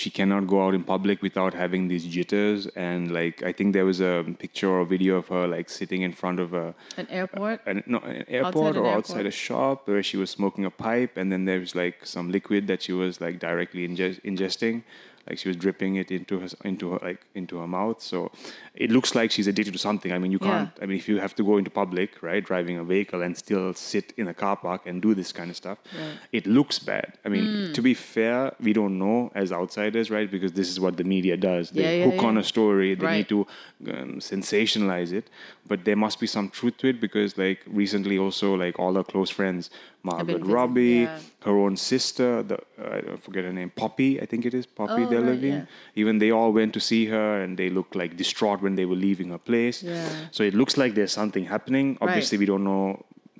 she 0.00 0.10
cannot 0.18 0.46
go 0.46 0.58
out 0.64 0.74
in 0.74 0.82
public 0.82 1.20
without 1.20 1.52
having 1.52 1.88
these 1.88 2.06
jitters. 2.14 2.66
And 2.88 3.12
like 3.12 3.42
I 3.42 3.52
think 3.52 3.74
there 3.74 3.84
was 3.84 4.00
a 4.00 4.24
picture 4.44 4.70
or 4.70 4.84
video 4.86 5.16
of 5.16 5.28
her 5.28 5.46
like 5.46 5.68
sitting 5.68 6.00
in 6.08 6.12
front 6.20 6.40
of 6.40 6.54
a 6.54 6.74
an 6.96 7.06
airport. 7.10 7.60
an, 7.66 7.82
no, 7.86 7.98
an 7.98 8.24
airport 8.28 8.76
an 8.76 8.82
or 8.82 8.86
airport. 8.86 8.96
outside 8.96 9.26
a 9.26 9.36
shop 9.46 9.86
where 9.88 10.02
she 10.02 10.16
was 10.16 10.30
smoking 10.30 10.64
a 10.64 10.70
pipe, 10.70 11.18
and 11.18 11.30
then 11.30 11.44
there 11.44 11.60
was 11.60 11.74
like 11.74 12.06
some 12.06 12.32
liquid 12.36 12.66
that 12.70 12.80
she 12.86 12.94
was 13.02 13.20
like 13.20 13.38
directly 13.38 13.86
ingest- 13.86 14.22
ingesting, 14.30 14.82
like 15.30 15.38
she 15.38 15.48
was 15.48 15.56
dripping 15.64 15.92
it 16.02 16.10
into 16.10 16.40
her 16.40 16.48
into 16.64 16.86
her 16.92 16.98
like 17.08 17.20
into 17.40 17.54
her 17.62 17.66
mouth. 17.78 17.98
So 18.02 18.18
it 18.74 18.90
looks 18.90 19.14
like 19.14 19.30
she's 19.30 19.46
addicted 19.52 19.72
to 19.78 19.78
something. 19.88 20.10
I 20.12 20.18
mean, 20.18 20.32
you 20.32 20.40
can't. 20.50 20.70
I 20.82 20.86
mean, 20.86 20.98
if 20.98 21.08
you 21.08 21.16
have 21.26 21.34
to 21.36 21.44
go 21.50 21.56
into 21.60 21.70
public, 21.82 22.10
right, 22.28 22.42
driving 22.52 22.76
a 22.78 22.84
vehicle 22.84 23.22
and 23.22 23.32
still 23.44 23.72
sit 23.74 24.12
in 24.16 24.26
a 24.28 24.34
car 24.34 24.56
park 24.56 24.80
and 24.88 25.00
do 25.00 25.14
this 25.20 25.30
kind 25.38 25.50
of 25.52 25.56
stuff, 25.56 25.78
it 26.38 26.44
looks 26.46 26.78
bad. 26.92 27.08
I 27.24 27.28
mean, 27.34 27.46
Hmm. 27.50 27.72
to 27.76 27.82
be 27.82 27.94
fair, 27.94 28.38
we 28.66 28.72
don't 28.80 28.96
know 29.04 29.30
as 29.42 29.48
outsiders, 29.60 30.10
right, 30.16 30.28
because 30.36 30.52
this 30.60 30.68
is 30.68 30.78
what 30.84 30.96
the 31.00 31.04
media 31.04 31.36
does. 31.36 31.70
They 31.70 31.82
Yeah, 31.82 31.94
yeah, 31.98 32.04
hook 32.10 32.22
on 32.30 32.36
a 32.38 32.46
story. 32.54 32.90
They 32.94 33.06
Right. 33.06 33.16
need 33.18 33.28
to 33.36 33.40
um, 33.94 34.10
sensationalize 34.32 35.12
it 35.20 35.26
but 35.70 35.84
there 35.88 35.98
must 36.04 36.18
be 36.24 36.26
some 36.36 36.46
truth 36.58 36.76
to 36.82 36.86
it 36.92 36.98
because 37.06 37.30
like 37.44 37.60
recently 37.82 38.16
also 38.24 38.48
like 38.64 38.78
all 38.84 38.94
her 39.00 39.04
close 39.12 39.30
friends 39.38 39.70
margot 40.08 40.38
robbie 40.56 41.02
yeah. 41.06 41.18
her 41.46 41.56
own 41.64 41.74
sister 41.90 42.28
the 42.50 42.56
uh, 42.82 42.96
i 42.96 43.00
don't 43.06 43.22
forget 43.26 43.44
her 43.48 43.52
name 43.60 43.70
poppy 43.82 44.08
i 44.24 44.26
think 44.30 44.44
it 44.50 44.54
is 44.60 44.66
poppy 44.80 45.02
Oh, 45.02 45.06
right, 45.06 45.12
delevingne 45.16 45.60
yeah. 45.60 46.00
even 46.02 46.18
they 46.24 46.30
all 46.38 46.52
went 46.60 46.72
to 46.78 46.82
see 46.90 47.02
her 47.14 47.28
and 47.42 47.50
they 47.62 47.68
looked 47.78 47.94
like 48.02 48.16
distraught 48.24 48.60
when 48.66 48.74
they 48.80 48.86
were 48.92 49.00
leaving 49.06 49.28
her 49.36 49.42
place 49.50 49.78
Yeah. 49.82 50.08
so 50.36 50.42
it 50.50 50.54
looks 50.60 50.76
like 50.82 50.92
there's 50.98 51.16
something 51.22 51.44
happening 51.54 51.86
obviously 52.06 52.36
we 52.44 52.46
don't 52.52 52.64
know 52.72 52.84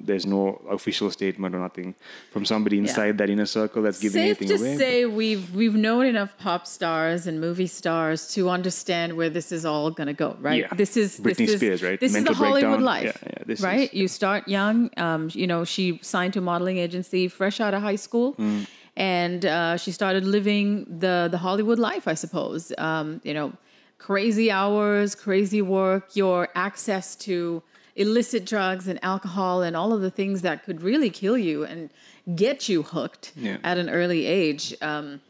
there's 0.08 0.26
no 0.26 0.60
official 0.70 1.10
statement 1.10 1.54
or 1.54 1.58
nothing 1.60 1.94
from 2.32 2.44
somebody 2.44 2.76
inside 2.78 3.18
that 3.18 3.28
inner 3.30 3.46
circle 3.46 3.82
that's 3.82 4.00
giving 4.00 4.22
Safe 4.22 4.36
anything 4.40 4.48
to 4.48 4.62
away 4.64 4.76
say 4.78 5.06
we've 5.06 5.54
we've 5.54 5.74
known 5.86 6.06
enough 6.06 6.32
pop 6.38 6.66
stars 6.66 7.26
and 7.26 7.40
movie 7.40 7.66
stars 7.66 8.28
to 8.34 8.48
understand 8.50 9.08
where 9.18 9.30
this 9.30 9.52
is 9.52 9.64
all 9.64 9.90
going 9.90 10.06
to 10.06 10.18
go, 10.24 10.36
right? 10.40 10.60
Yeah. 10.60 10.74
This 10.74 10.96
is 10.96 11.18
Britney 11.20 11.46
this 11.46 11.62
is, 11.62 11.82
right? 11.82 11.98
This 12.00 12.12
Mental 12.12 12.32
is 12.32 12.38
the 12.38 12.44
Hollywood 12.44 12.80
breakdown. 12.80 12.84
life, 12.94 13.04
Yeah, 13.22 13.32
yeah, 13.36 13.42
this 13.46 13.60
right? 13.60 13.88
is- 13.92 14.00
You 14.00 14.08
start 14.08 14.48
young. 14.48 14.90
Um, 14.96 15.22
you 15.32 15.46
know, 15.46 15.64
she 15.64 15.98
signed 16.02 16.32
to 16.34 16.38
a 16.38 16.42
modeling 16.42 16.78
agency 16.78 17.28
fresh 17.28 17.60
out 17.60 17.74
of 17.74 17.82
high 17.82 17.96
school, 18.06 18.32
Hmm. 18.32 18.60
and 18.96 19.44
uh, 19.46 19.76
she 19.76 19.90
started 19.92 20.24
living 20.24 20.66
the 21.04 21.28
the 21.30 21.38
Hollywood 21.46 21.78
life, 21.78 22.06
I 22.08 22.14
suppose. 22.24 22.72
Um, 22.78 23.20
you 23.28 23.34
know, 23.34 23.52
crazy 23.98 24.50
hours, 24.50 25.14
crazy 25.14 25.62
work, 25.62 26.16
your 26.16 26.48
access 26.54 27.14
to 27.26 27.62
illicit 28.00 28.44
drugs 28.46 28.88
and 28.88 28.98
alcohol 29.04 29.62
and 29.62 29.76
all 29.76 29.92
of 29.92 30.00
the 30.00 30.10
things 30.10 30.42
that 30.42 30.64
could 30.64 30.80
really 30.82 31.10
kill 31.10 31.36
you 31.38 31.64
and 31.64 31.90
get 32.34 32.68
you 32.68 32.82
hooked 32.82 33.32
Yeah. 33.36 33.58
at 33.62 33.76
an 33.78 33.88
early 33.90 34.26
age. 34.26 34.74
Um, 34.80 35.20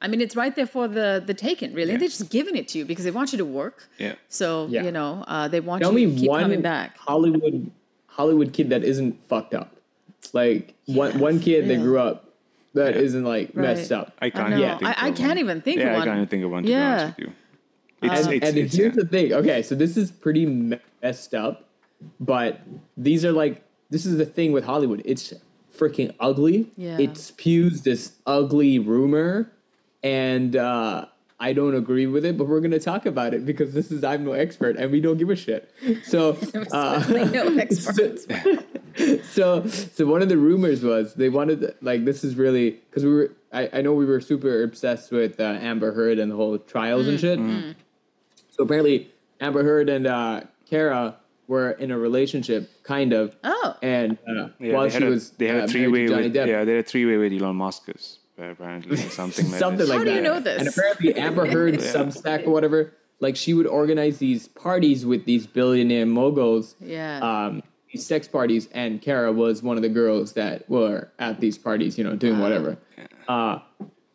I 0.00 0.08
mean, 0.08 0.20
it's 0.20 0.36
right 0.36 0.54
there 0.54 0.66
for 0.66 0.86
the 0.88 1.22
the 1.26 1.34
taken. 1.34 1.74
Really, 1.74 1.92
Yeah. 1.92 1.98
they're 1.98 2.08
just 2.08 2.30
giving 2.30 2.54
it 2.56 2.68
to 2.68 2.78
you 2.78 2.84
because 2.84 3.04
they 3.04 3.10
want 3.10 3.32
you 3.32 3.38
to 3.38 3.44
work. 3.44 3.88
Yeah. 3.98 4.14
So 4.28 4.68
Yeah. 4.70 4.84
you 4.84 4.92
know, 4.92 5.24
uh, 5.26 5.48
they 5.48 5.60
want 5.60 5.82
Tell 5.82 5.92
you 5.98 6.08
me 6.08 6.14
to 6.14 6.20
keep 6.20 6.30
one 6.30 6.42
coming 6.42 6.62
back. 6.62 6.96
Hollywood 6.98 7.70
Hollywood 8.06 8.52
kid 8.52 8.70
that 8.70 8.82
isn't 8.84 9.12
fucked 9.28 9.54
up. 9.54 9.76
Like 10.32 10.74
one 10.86 11.18
one 11.18 11.40
kid 11.40 11.68
that 11.68 11.78
grew 11.86 11.98
up 11.98 12.18
that 12.74 12.94
Yeah. 12.94 13.18
not 13.20 13.28
like 13.28 13.56
messed 13.56 13.90
up. 13.90 14.12
i 14.20 14.26
I 14.26 14.30
can't 14.30 14.50
know. 14.50 14.58
even 14.58 14.78
think 14.78 14.82
I, 15.02 15.06
I 15.06 15.08
of 15.08 15.16
can't 15.16 15.28
one. 15.30 15.38
even 15.38 15.60
think 15.62 15.78
yeah 15.80 15.86
of 15.88 15.92
one. 15.94 16.02
i 16.02 16.04
can't 16.04 16.16
even 16.18 16.28
think 16.28 16.44
of 16.44 16.50
one 16.50 16.62
to 16.64 16.68
Yeah. 16.70 16.76
be 16.78 17.02
honest 17.02 17.18
with 17.18 17.26
you 17.26 17.32
it's, 18.02 18.24
and, 18.26 18.34
it's, 18.34 18.46
and 18.48 18.58
it's, 18.58 18.74
here's 18.74 18.94
yeah. 18.94 19.02
the 19.02 19.08
thing. 19.08 19.32
Okay, 19.32 19.62
so 19.62 19.74
this 19.74 19.96
is 19.96 20.10
pretty 20.10 20.44
messed 20.46 21.34
up, 21.34 21.64
but 22.20 22.60
these 22.96 23.24
are 23.24 23.32
like 23.32 23.62
this 23.90 24.04
is 24.06 24.16
the 24.18 24.26
thing 24.26 24.52
with 24.52 24.64
Hollywood. 24.64 25.02
It's 25.04 25.32
freaking 25.76 26.14
ugly. 26.20 26.70
Yeah. 26.76 26.98
It 26.98 27.16
spews 27.16 27.82
this 27.82 28.12
ugly 28.26 28.78
rumor, 28.78 29.52
and 30.02 30.56
uh, 30.56 31.06
I 31.38 31.52
don't 31.52 31.74
agree 31.74 32.06
with 32.06 32.24
it. 32.24 32.36
But 32.36 32.48
we're 32.48 32.60
gonna 32.60 32.78
talk 32.80 33.06
about 33.06 33.34
it 33.34 33.44
because 33.46 33.74
this 33.74 33.90
is 33.92 34.02
I'm 34.02 34.24
no 34.24 34.32
expert, 34.32 34.76
and 34.76 34.90
we 34.90 35.00
don't 35.00 35.18
give 35.18 35.30
a 35.30 35.36
shit. 35.36 35.70
So. 36.04 36.36
Uh, 36.72 37.04
no 37.08 37.56
experts. 37.58 38.26
so 39.24 39.66
so 39.66 40.06
one 40.06 40.22
of 40.22 40.28
the 40.28 40.36
rumors 40.38 40.82
was 40.82 41.14
they 41.14 41.28
wanted 41.28 41.60
to- 41.60 41.74
like 41.82 42.04
this 42.04 42.24
is 42.24 42.34
really 42.36 42.70
because 42.70 43.04
we 43.04 43.12
were 43.12 43.30
I, 43.52 43.68
I 43.74 43.80
know 43.82 43.92
we 43.92 44.04
were 44.04 44.20
super 44.20 44.62
obsessed 44.62 45.12
with 45.12 45.38
uh, 45.38 45.44
Amber 45.60 45.92
Heard 45.92 46.18
and 46.18 46.30
the 46.32 46.36
whole 46.36 46.58
trials 46.58 47.06
and 47.06 47.20
shit. 47.20 47.38
So 48.50 48.64
apparently 48.64 49.12
Amber 49.40 49.62
Heard 49.62 49.88
and 49.88 50.06
uh, 50.06 50.42
Cara 50.68 51.16
were 51.48 51.70
in 51.70 51.90
a 51.90 51.98
relationship, 51.98 52.70
kind 52.82 53.12
of. 53.12 53.36
Oh. 53.44 53.76
And 53.82 54.18
uh, 54.28 54.48
Yeah, 54.58 54.74
while 54.74 54.88
she 54.88 55.04
a, 55.04 55.08
was 55.08 55.30
they 55.30 55.48
had 55.48 55.60
uh, 55.60 55.64
a 55.64 55.68
three-way. 55.68 56.08
With 56.08 56.34
Depp. 56.34 56.46
yeah 56.46 56.64
they 56.64 56.76
had 56.76 56.84
a 56.84 56.88
three 56.88 57.06
way 57.06 57.16
with 57.16 57.32
Elon 57.32 57.56
Musk's 57.56 58.18
apparently 58.38 58.94
or 58.94 58.96
something 59.10 59.50
like 59.50 59.58
something 59.58 59.78
this. 59.78 59.88
like 59.88 59.98
How 59.98 60.04
do 60.04 60.12
you 60.12 60.20
know 60.20 60.40
this? 60.40 60.60
And 60.60 60.68
apparently 60.68 61.14
Amber 61.14 61.46
Heard's 61.50 61.84
Substack 61.84 62.46
or 62.46 62.50
whatever, 62.50 62.92
like 63.20 63.36
she 63.36 63.54
would 63.54 63.66
organize 63.66 64.18
these 64.18 64.48
parties 64.48 65.06
with 65.06 65.24
these 65.24 65.46
billionaire 65.46 66.06
moguls. 66.06 66.74
Yeah. 66.80 67.18
Um, 67.20 67.62
these 67.92 68.04
sex 68.04 68.26
parties, 68.28 68.68
and 68.72 69.00
Cara 69.00 69.32
was 69.32 69.62
one 69.62 69.76
of 69.76 69.82
the 69.82 69.88
girls 69.88 70.32
that 70.32 70.68
were 70.68 71.12
at 71.18 71.40
these 71.40 71.56
parties, 71.56 71.96
you 71.96 72.04
know, 72.04 72.16
doing 72.16 72.40
whatever. 72.40 72.76
Uh, 73.28 73.60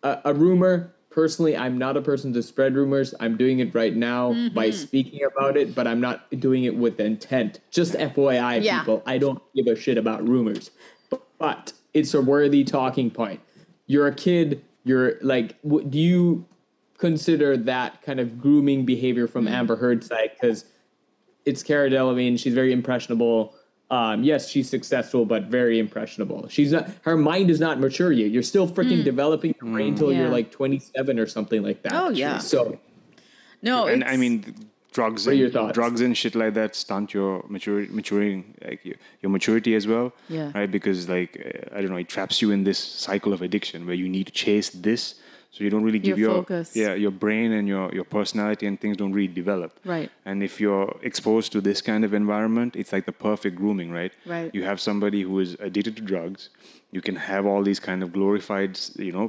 a, 0.04 0.20
a 0.26 0.34
rumor. 0.34 0.94
Personally, 1.16 1.58
I'm 1.58 1.78
not 1.78 1.98
a 1.98 2.02
person 2.02 2.32
to 2.34 2.42
spread 2.42 2.74
rumors. 2.74 3.14
I'm 3.20 3.36
doing 3.36 3.60
it 3.60 3.76
right 3.76 3.94
now 3.96 4.32
Mm-hmm. 4.32 4.56
by 4.56 4.70
speaking 4.72 5.20
about 5.26 5.58
it, 5.58 5.76
but 5.76 5.86
I'm 5.86 6.00
not 6.00 6.28
doing 6.40 6.64
it 6.64 6.76
with 6.76 7.00
intent. 7.02 7.60
Just 7.70 7.94
FYI, 7.94 8.64
Yeah. 8.64 8.80
people, 8.80 9.04
I 9.06 9.18
don't 9.18 9.42
give 9.54 9.68
a 9.68 9.76
shit 9.76 9.98
about 9.98 10.26
rumors. 10.28 10.72
But 11.38 11.74
it's 11.94 12.14
a 12.14 12.22
worthy 12.22 12.64
talking 12.64 13.12
point. 13.12 13.42
You're 13.88 14.08
a 14.08 14.16
kid. 14.16 14.64
You're 14.86 15.16
like, 15.22 15.62
w- 15.64 15.86
do 15.86 16.00
you 16.00 16.46
consider 16.98 17.58
that 17.58 18.02
kind 18.04 18.20
of 18.22 18.40
grooming 18.40 18.86
behavior 18.86 19.28
from 19.28 19.46
Mm-hmm. 19.46 19.54
Amber 19.56 19.76
Heard's 19.76 20.08
side? 20.08 20.32
Because 20.40 20.64
it's 21.46 21.62
Cara 21.62 21.90
Delevingne. 21.90 22.40
She's 22.40 22.54
very 22.54 22.72
impressionable. 22.72 23.54
Um, 23.92 24.24
yes, 24.24 24.50
she's 24.50 24.70
successful, 24.70 25.26
but 25.26 25.44
very 25.44 25.78
impressionable. 25.78 26.48
She's 26.48 26.72
not. 26.72 26.90
Her 27.02 27.18
mind 27.18 27.50
is 27.50 27.60
not 27.60 27.78
mature 27.78 28.12
yet. 28.14 28.32
You're 28.32 28.42
still 28.42 28.68
freaking 28.68 29.04
developing 29.04 29.54
your 29.62 29.70
brain 29.70 29.90
until 29.90 30.14
you're 30.14 30.30
Mm. 30.30 30.32
Like 30.32 30.50
27 30.50 31.20
or 31.20 31.28
something 31.28 31.62
like 31.62 31.84
that. 31.84 31.94
Oh, 31.94 32.10
yeah. 32.10 32.38
So 32.38 32.80
no, 33.62 33.88
and 33.88 34.04
I 34.06 34.16
mean, 34.16 34.56
drugs 34.92 35.28
What 35.28 35.38
your 35.38 35.58
and 35.58 35.74
drugs 35.74 36.02
and 36.02 36.18
shit 36.18 36.36
like 36.36 36.54
that 36.54 36.76
stunt 36.76 37.14
your 37.14 37.44
mature, 37.50 37.86
maturing, 37.90 38.56
like 38.64 38.84
your, 38.86 38.96
your 39.22 39.30
maturity 39.30 39.76
as 39.76 39.88
well. 39.88 40.14
Yeah. 40.30 40.52
Right, 40.54 40.72
because 40.72 41.10
like 41.10 41.32
uh, 41.46 41.76
I 41.76 41.82
don't 41.82 41.92
know, 41.92 41.98
it 41.98 42.10
traps 42.10 42.42
you 42.42 42.52
in 42.52 42.64
this 42.64 42.80
cycle 42.80 43.34
of 43.34 43.42
addiction 43.42 43.86
where 43.86 43.96
you 43.96 44.08
need 44.08 44.28
to 44.28 44.34
chase 44.34 44.70
this, 44.70 45.16
so 45.54 45.64
you 45.66 45.70
don't 45.70 45.84
really 45.84 46.00
give 46.00 46.18
Your 46.18 46.30
your, 46.30 46.38
focus. 46.42 46.76
yeah 46.76 46.94
your 47.06 47.12
brain 47.24 47.52
and 47.58 47.68
your 47.68 47.86
your 47.98 48.06
personality 48.18 48.66
and 48.68 48.76
things 48.84 48.96
don't 49.02 49.14
really 49.20 49.34
develop. 49.44 49.72
Right. 49.96 50.10
And 50.26 50.42
if 50.50 50.54
you're 50.62 50.90
exposed 51.10 51.52
to 51.54 51.60
this 51.70 51.80
kind 51.82 52.04
of 52.08 52.14
environment, 52.14 52.76
it's 52.76 52.92
like 52.96 53.06
the 53.06 53.18
perfect 53.30 53.56
grooming, 53.62 53.90
right? 54.00 54.14
Right. 54.26 54.50
You 54.58 54.64
have 54.64 54.80
somebody 54.80 55.22
who 55.28 55.40
is 55.46 55.52
addicted 55.68 55.96
to 56.00 56.04
drugs. 56.14 56.50
You 56.92 57.02
can 57.02 57.16
have 57.32 57.44
all 57.46 57.62
these 57.70 57.80
kind 57.90 58.02
of 58.04 58.08
glorified, 58.14 58.80
you 59.08 59.12
know, 59.18 59.28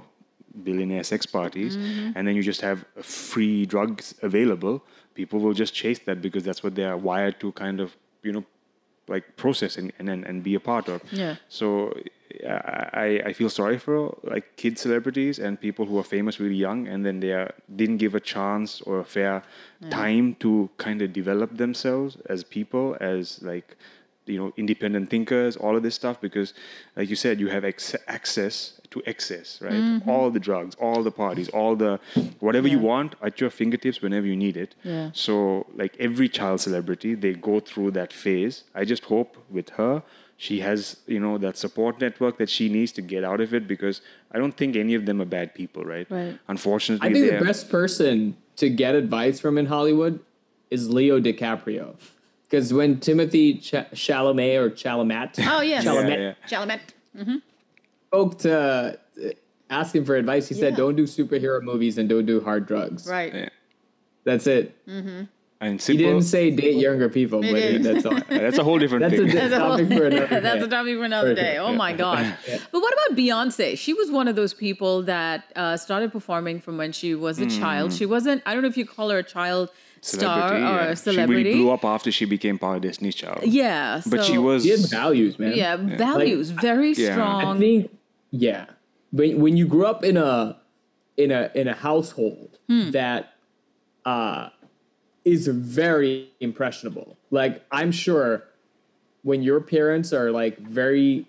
billionaire 0.65 1.05
sex 1.13 1.27
parties, 1.27 1.77
Mm-hmm. 1.77 2.13
and 2.17 2.23
then 2.27 2.35
you 2.37 2.43
just 2.53 2.61
have 2.61 2.79
free 3.03 3.67
drugs 3.75 4.15
available. 4.23 4.77
People 5.15 5.39
will 5.41 5.55
just 5.63 5.73
chase 5.75 6.01
that 6.09 6.19
because 6.27 6.43
that's 6.49 6.63
what 6.65 6.75
they 6.75 6.85
are 6.93 6.97
wired 7.11 7.37
to 7.41 7.53
kind 7.53 7.81
of, 7.81 7.89
you 8.23 8.33
know, 8.33 8.45
like 9.09 9.25
process 9.37 9.77
and, 9.77 9.93
and, 9.99 10.09
and 10.29 10.43
be 10.43 10.55
a 10.55 10.61
part 10.61 10.89
of. 10.89 10.99
Yeah. 11.13 11.37
So 11.49 11.67
I, 12.47 13.23
I- 13.27 13.33
feel 13.33 13.51
sorry 13.51 13.79
for 13.79 14.17
like 14.23 14.57
kid 14.57 14.79
celebrities 14.79 15.39
and 15.39 15.61
people 15.61 15.87
who 15.87 15.99
are 15.99 16.05
famous 16.05 16.41
really 16.41 16.57
young 16.57 16.89
and 16.89 17.05
then 17.05 17.21
they 17.21 17.33
are, 17.33 17.55
didn't 17.75 17.99
give 17.99 18.15
a 18.15 18.21
chance 18.21 18.81
or 18.83 18.99
a 19.01 19.05
fair 19.05 19.43
mm. 19.83 19.91
time 19.91 20.35
to 20.37 20.71
kind 20.77 21.03
of 21.03 21.13
develop 21.13 21.57
themselves 21.57 22.17
as 22.27 22.45
people, 22.45 22.97
as 23.01 23.43
like 23.43 23.77
you 24.27 24.39
know 24.39 24.53
independent 24.57 25.11
thinkers, 25.11 25.57
all 25.57 25.77
of 25.77 25.83
this 25.83 25.95
stuff 25.95 26.21
because 26.21 26.55
like 26.97 27.09
you 27.09 27.17
said, 27.17 27.41
you 27.41 27.49
have 27.49 27.65
ex- 27.65 27.97
access 28.09 28.81
to 28.91 29.03
excess, 29.07 29.61
right? 29.61 29.73
Mm-hmm. 29.73 30.09
All 30.09 30.31
the 30.31 30.41
drugs, 30.41 30.75
all 30.77 31.03
the 31.03 31.11
parties, 31.11 31.49
all 31.49 31.75
the 31.77 31.99
whatever 32.41 32.69
you 32.69 32.79
want 32.79 33.15
at 33.23 33.41
your 33.41 33.51
fingertips 33.51 34.01
whenever 34.01 34.27
you 34.27 34.37
need 34.37 34.57
it. 34.57 34.75
Yeah. 34.85 35.11
So 35.13 35.67
like 35.75 35.97
every 35.99 36.29
child 36.29 36.61
celebrity, 36.61 37.15
they 37.15 37.33
go 37.35 37.61
through 37.61 37.93
that 37.93 38.13
phase. 38.13 38.65
I 38.75 38.85
just 38.85 39.05
hope 39.05 39.37
with 39.51 39.71
her, 39.71 40.03
she 40.37 40.61
has 40.61 40.99
you 41.07 41.21
know 41.21 41.39
that 41.39 41.57
support 41.57 42.01
network 42.01 42.39
that 42.39 42.51
she 42.51 42.69
needs 42.69 42.93
to 42.93 43.03
get 43.03 43.25
out 43.25 43.41
of 43.41 43.55
it 43.55 43.67
because 43.67 44.03
I 44.31 44.39
don't 44.39 44.57
think 44.57 44.77
any 44.77 44.95
of 44.95 45.07
them 45.07 45.21
are 45.21 45.31
bad 45.39 45.55
people, 45.55 45.85
right? 45.85 46.07
Right. 46.11 46.39
Unfortunately, 46.49 47.09
I 47.09 47.13
think 47.13 47.39
the 47.39 47.45
best 47.45 47.71
person 47.71 48.37
to 48.57 48.69
get 48.69 48.95
advice 48.95 49.41
from 49.41 49.59
in 49.59 49.67
Hollywood 49.67 50.21
is 50.71 50.89
Leo 50.89 51.21
DiCaprio. 51.21 51.97
Because 52.53 52.71
when 52.75 53.01
Timothy 53.01 53.55
Ch- 53.55 53.73
Chalamet 53.97 54.57
or 54.59 54.69
Chalamet 54.69 55.43
Oh 55.49 55.63
yes, 55.63 55.85
Chalamet 55.87 56.19
Yeah, 56.19 56.35
Chalamet. 57.17 57.41
spoke 58.09 58.39
to 58.41 58.61
uh, 58.61 58.93
ask 59.71 59.95
him 59.95 60.05
for 60.05 60.17
advice, 60.17 60.49
he 60.49 60.55
said, 60.55 60.77
"Don't 60.77 60.95
do 60.95 61.05
superhero 61.05 61.63
movies 61.63 61.97
and 61.97 62.11
don't 62.11 62.27
do 62.27 62.43
hard 62.43 62.67
drugs." 62.67 63.09
Right. 63.09 63.35
Yeah. 63.35 63.49
That's 64.25 64.47
it. 64.47 64.77
and 64.87 65.81
He 65.81 65.97
didn't 65.97 66.23
say 66.25 66.51
date 66.51 66.77
younger 66.77 67.09
people, 67.09 67.41
but 67.41 67.53
didn't. 67.55 67.83
that's 67.85 68.05
all. 68.05 68.19
that's 68.29 68.59
a 68.59 68.65
whole 68.65 68.79
different 68.79 69.03
That's 69.05 69.17
thing. 69.17 69.29
di- 69.29 69.33
That's 69.33 69.55
a 69.55 69.59
whole- 69.61 69.79
topic 69.79 69.89
for 69.97 70.07
another 70.09 70.27
That's 70.43 70.59
day. 70.61 70.65
a 70.67 70.69
topic 70.69 70.99
for 70.99 71.05
another 71.05 71.35
day. 71.35 71.57
Oh 71.57 71.73
my 71.73 71.95
gosh. 71.95 72.35
But 72.71 72.81
what 72.83 72.93
about 72.93 73.17
Beyonce? 73.17 73.79
She 73.79 73.95
was 73.95 74.11
one 74.11 74.29
of 74.29 74.37
those 74.37 74.53
people 74.53 75.03
that 75.05 75.45
uh, 75.57 75.79
started 75.79 76.13
performing 76.13 76.61
from 76.61 76.77
when 76.77 76.93
she 76.93 77.15
was 77.15 77.39
a 77.39 77.47
child. 77.47 77.95
She 77.95 78.05
wasn't, 78.05 78.43
I 78.45 78.53
don't 78.53 78.63
know 78.63 78.69
if 78.69 78.77
you 78.77 78.85
call 78.87 79.09
her 79.09 79.19
a 79.19 79.23
child 79.23 79.71
star 80.03 80.55
or 80.55 80.59
yeah. 80.59 80.95
celebrity. 80.95 81.43
She 81.43 81.49
really 81.49 81.63
blew 81.63 81.71
up 81.71 81.85
after 81.85 82.13
she 82.13 82.25
became 82.27 82.59
part 82.59 82.77
of 82.77 82.83
Destiny's 82.83 83.15
Child. 83.15 83.45
Yeah. 83.45 84.03
But 84.07 84.25
she 84.25 84.37
was 84.37 84.65
He 84.65 84.71
had 84.71 84.81
values, 84.91 85.39
man. 85.39 85.55
Yeah, 85.57 85.77
values, 85.77 86.51
very 86.51 86.93
Yeah. 86.93 87.13
strong. 87.13 87.57
I 87.57 87.59
think 87.59 87.91
yeah. 88.31 88.67
When 89.13 89.41
when 89.41 89.57
you 89.57 89.67
grew 89.67 89.87
up 89.87 90.05
in 90.05 90.17
a 90.17 90.59
in 91.17 91.31
a 91.31 91.51
in 91.55 91.69
a 91.69 91.75
household 91.75 92.59
Hmm. 92.69 92.91
that 92.91 93.35
uh 94.05 94.51
is 95.25 95.47
very 95.47 96.31
impressionable. 96.41 97.17
Like 97.31 97.65
I'm 97.71 97.93
sure 97.93 98.45
when 99.23 99.43
your 99.43 99.61
parents 99.61 100.13
are 100.13 100.33
like 100.33 100.59
very 100.59 101.27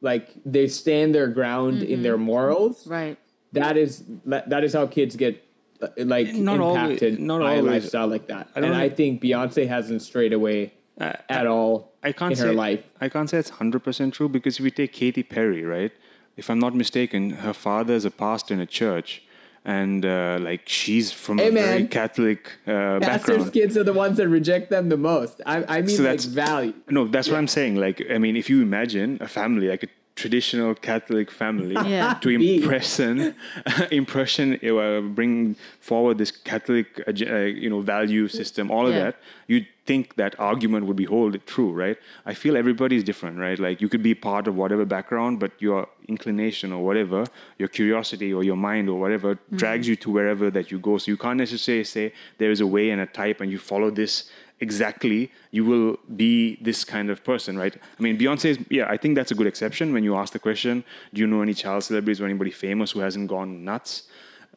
like 0.00 0.28
they 0.46 0.68
stand 0.68 1.14
their 1.14 1.26
ground 1.26 1.82
in 1.82 2.02
their 2.04 2.16
morals, 2.16 2.86
right. 2.86 3.18
that 3.52 3.76
is 3.76 4.04
that 4.24 4.62
is 4.62 4.72
how 4.72 4.86
kids 4.86 5.16
get 5.16 5.42
like 5.98 6.34
Not 6.34 6.60
always- 6.60 6.82
impacted 7.02 7.20
not 7.20 7.40
by 7.40 7.54
a 7.54 7.56
always. 7.58 7.72
lifestyle 7.84 8.08
like 8.08 8.26
that. 8.28 8.48
I 8.54 8.60
and 8.60 8.74
I 8.74 8.88
think- 8.88 9.22
Beyonce 9.22 9.66
hasn't 9.68 10.02
strayed 10.02 10.32
away 10.32 10.72
Uh, 11.00 11.12
at 11.28 11.46
all 11.46 11.72
I 12.02 12.12
can't 12.12 12.32
in 12.32 12.36
say 12.36 12.46
her 12.48 12.52
life. 12.52 12.82
I 13.00 13.08
can't 13.08 13.28
say 13.30 13.38
it's 13.38 13.50
hundred 13.50 13.82
percent 13.84 14.14
true 14.14 14.28
because 14.28 14.58
if 14.58 14.62
we 14.64 14.70
take 14.70 14.92
Katy 14.92 15.22
Perry, 15.22 15.62
right? 15.64 15.92
If 16.36 16.48
I'm 16.50 16.58
not 16.66 16.74
mistaken, 16.74 17.30
her 17.46 17.52
father 17.52 17.94
is 17.94 18.04
a 18.04 18.10
pastor 18.10 18.54
in 18.54 18.60
a 18.60 18.66
church, 18.80 19.22
and 19.64 20.04
uh, 20.06 20.38
like 20.48 20.62
she's 20.68 21.10
from 21.12 21.38
Hey, 21.38 21.48
a 21.48 21.52
very. 21.52 21.86
Catholic 21.88 22.40
uh, 22.66 22.70
Pastors' 23.00 23.06
background. 23.38 23.52
kids 23.52 23.76
are 23.76 23.84
the 23.84 23.92
ones 24.04 24.16
that 24.18 24.28
reject 24.28 24.70
them 24.70 24.88
the 24.88 24.96
most. 24.96 25.40
I, 25.46 25.56
I 25.76 25.76
mean, 25.82 25.88
So 25.96 26.02
like 26.02 26.20
that's- 26.20 26.24
value. 26.26 26.74
No, 26.88 27.06
that's 27.08 27.28
what 27.28 27.38
I'm 27.38 27.48
saying. 27.48 27.74
Like, 27.76 27.98
I 28.10 28.18
mean, 28.18 28.36
if 28.36 28.48
you 28.50 28.62
imagine 28.62 29.18
a 29.20 29.26
family, 29.28 29.66
like 29.68 29.82
a 29.82 29.88
traditional 30.22 30.70
Catholic 30.90 31.28
family, 31.30 31.74
Yeah. 31.96 32.14
to 32.22 32.28
Big. 32.28 32.40
impression, 32.62 33.16
impression, 34.02 34.46
uh, 34.64 35.00
bring 35.18 35.56
forward 35.80 36.18
this 36.18 36.30
Catholic, 36.52 36.86
uh, 37.06 37.10
uh, 37.10 37.36
you 37.62 37.68
know, 37.72 37.80
value 37.80 38.26
system, 38.40 38.64
all 38.70 38.86
of 38.90 38.94
Yeah. 38.94 39.04
that, 39.04 39.14
you'd 39.46 39.66
think 39.90 40.04
that 40.22 40.32
argument 40.50 40.82
would 40.86 40.96
be 41.04 41.08
hold 41.14 41.34
it 41.38 41.44
true, 41.54 41.70
right? 41.84 41.96
I 42.30 42.34
feel 42.42 42.54
everybody 42.64 42.94
is 43.00 43.04
different, 43.10 43.38
right? 43.46 43.58
Like, 43.66 43.76
you 43.82 43.88
could 43.92 44.02
be 44.02 44.14
part 44.30 44.44
of 44.48 44.54
whatever 44.62 44.84
background, 44.96 45.32
but 45.42 45.52
your 45.66 45.80
inclination 46.14 46.68
or 46.76 46.80
whatever, 46.88 47.18
your 47.60 47.68
curiosity 47.78 48.30
or 48.36 48.42
your 48.50 48.56
mind 48.70 48.88
or 48.92 48.98
whatever, 49.04 49.30
Mm-hmm. 49.34 49.56
drags 49.62 49.86
you 49.90 49.96
to 50.04 50.08
wherever 50.16 50.46
that 50.56 50.66
you 50.72 50.78
go. 50.88 50.92
So 50.98 51.06
you 51.12 51.16
can't 51.24 51.38
necessarily 51.46 51.84
say 51.96 52.04
there 52.40 52.50
is 52.56 52.60
a 52.60 52.66
way 52.76 52.86
and 52.92 53.00
a 53.00 53.06
type, 53.22 53.38
and 53.42 53.48
you 53.54 53.58
follow 53.72 53.90
this 54.02 54.14
exactly, 54.60 55.30
you 55.50 55.64
will 55.64 55.96
be 56.16 56.58
this 56.60 56.84
kind 56.84 57.10
of 57.10 57.22
person, 57.24 57.56
right? 57.58 57.74
I 57.98 58.02
mean, 58.02 58.18
Beyonce 58.18 58.46
is, 58.46 58.58
yeah, 58.70 58.86
I 58.88 58.96
think 58.96 59.14
that's 59.14 59.30
a 59.30 59.34
good 59.34 59.46
exception 59.46 59.92
when 59.92 60.04
you 60.04 60.16
ask 60.16 60.32
the 60.32 60.38
question, 60.38 60.84
do 61.14 61.20
you 61.20 61.26
know 61.26 61.42
any 61.42 61.54
child 61.54 61.84
celebrities 61.84 62.20
or 62.20 62.24
anybody 62.26 62.50
famous 62.50 62.90
who 62.92 63.00
hasn't 63.00 63.28
gone 63.28 63.64
nuts? 63.64 64.04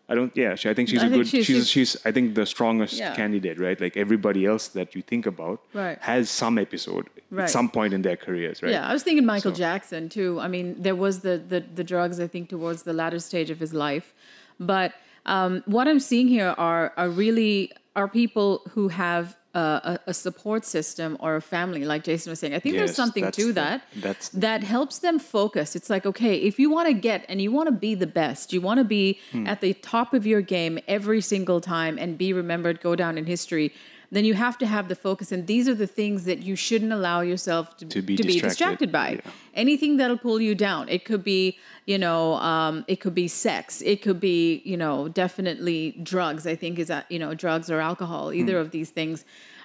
I 0.10 0.16
don't, 0.16 0.36
yeah, 0.36 0.56
she, 0.56 0.70
I 0.70 0.74
think 0.74 0.90
she's 0.90 1.02
I 1.04 1.06
a 1.06 1.10
think 1.10 1.20
good, 1.24 1.28
she's- 1.28 1.46
she's, 1.46 1.70
she's- 1.70 1.98
I 2.04 2.12
think 2.12 2.36
the 2.36 2.46
strongest 2.46 2.96
Yeah. 2.98 3.16
candidate, 3.16 3.58
right? 3.60 3.80
Like 3.80 3.96
everybody 3.96 4.46
else 4.46 4.68
that 4.70 4.94
you 4.96 5.02
think 5.02 5.26
about 5.26 5.62
Right. 5.74 5.98
has 6.02 6.30
some 6.30 6.58
episode 6.58 7.06
Right. 7.30 7.44
at 7.46 7.50
some 7.50 7.70
point 7.70 7.94
in 7.94 8.02
their 8.02 8.18
careers, 8.18 8.62
right? 8.62 8.74
Yeah, 8.74 8.86
I 8.90 8.92
was 8.92 9.04
thinking 9.04 9.26
Michael 9.26 9.52
So- 9.54 9.58
Jackson 9.58 10.10
too. 10.10 10.38
I 10.42 10.48
mean, 10.50 10.76
there 10.78 10.96
was 10.96 11.22
the, 11.22 11.36
the 11.54 11.60
the 11.80 11.84
drugs 11.84 12.20
I 12.20 12.28
think 12.28 12.50
towards 12.50 12.84
the 12.84 12.92
latter 13.02 13.20
stage 13.20 13.50
of 13.56 13.60
his 13.60 13.74
life, 13.74 14.14
but 14.60 14.92
um, 15.26 15.64
what 15.66 15.88
I'm 15.88 16.00
seeing 16.02 16.28
here 16.28 16.54
are 16.58 16.92
are 16.98 17.10
really 17.10 17.72
are 17.96 18.08
people 18.10 18.50
who 18.74 18.90
have 18.90 19.38
uh, 19.54 19.96
a, 20.06 20.12
a 20.12 20.14
support 20.14 20.64
system 20.66 21.18
or 21.20 21.36
a 21.36 21.42
family, 21.42 21.84
like 21.86 22.04
Jason 22.04 22.30
was 22.30 22.40
saying. 22.40 22.54
I 22.54 22.60
think 22.60 22.76
there's 22.76 22.96
something 22.96 23.30
to 23.32 23.48
the- 23.48 23.54
that 23.54 23.82
that's- 23.98 24.30
that 24.30 24.64
helps 24.64 25.00
them 25.00 25.20
focus. 25.20 25.76
It's 25.76 25.90
like 25.90 26.06
okay, 26.06 26.36
if 26.38 26.58
you 26.60 26.70
want 26.72 26.88
to 26.88 26.94
get 26.94 27.26
and 27.30 27.42
you 27.42 27.52
want 27.52 27.68
to 27.68 27.72
be 27.88 27.94
the 27.96 28.08
best, 28.08 28.54
you 28.54 28.62
want 28.62 28.78
to 28.78 28.84
be 28.86 29.20
Hmm. 29.32 29.48
at 29.48 29.60
the 29.62 29.74
top 29.76 30.14
of 30.14 30.26
your 30.26 30.42
game 30.42 30.80
every 30.88 31.22
single 31.22 31.60
time 31.62 31.98
and 31.98 32.18
be 32.18 32.32
remembered, 32.34 32.82
go 32.82 32.96
down 32.96 33.18
in 33.18 33.26
history. 33.26 33.74
Then 34.13 34.26
you 34.26 34.34
have 34.34 34.58
to 34.58 34.65
have 34.65 34.89
the 34.89 34.95
focus, 34.95 35.32
and 35.32 35.47
these 35.47 35.69
are 35.69 35.74
the 35.74 35.88
things 35.88 36.26
that 36.26 36.39
you 36.43 36.56
shouldn't 36.58 36.91
allow 36.91 37.21
yourself 37.21 37.78
to, 37.78 37.86
To 37.86 38.02
be 38.02 38.17
to 38.17 38.24
be 38.24 38.34
distracted, 38.34 38.50
distracted 38.50 38.91
by. 38.91 39.10
Yeah. 39.12 39.32
anything 39.54 39.97
that'll 39.97 40.17
pull 40.17 40.41
you 40.41 40.54
down. 40.54 40.89
It 40.89 41.06
could 41.06 41.24
be 41.24 41.58
you 41.86 41.97
know 41.97 42.34
um, 42.52 42.84
it 42.88 42.97
could 43.04 43.15
be 43.15 43.28
sex. 43.30 43.82
It 43.82 44.02
could 44.02 44.19
be 44.19 44.62
you 44.65 44.78
know 44.84 45.08
definitely 45.08 45.80
drugs 46.04 46.45
i 46.54 46.56
think 46.56 46.74
is 46.84 46.88
that 46.93 47.04
you 47.13 47.19
know 47.24 47.32
drugs 47.34 47.67
or 47.74 47.80
alcohol 47.91 48.24
either 48.34 48.56
Hmm. 48.58 48.65
of 48.65 48.71
these 48.71 48.89
things 49.00 49.24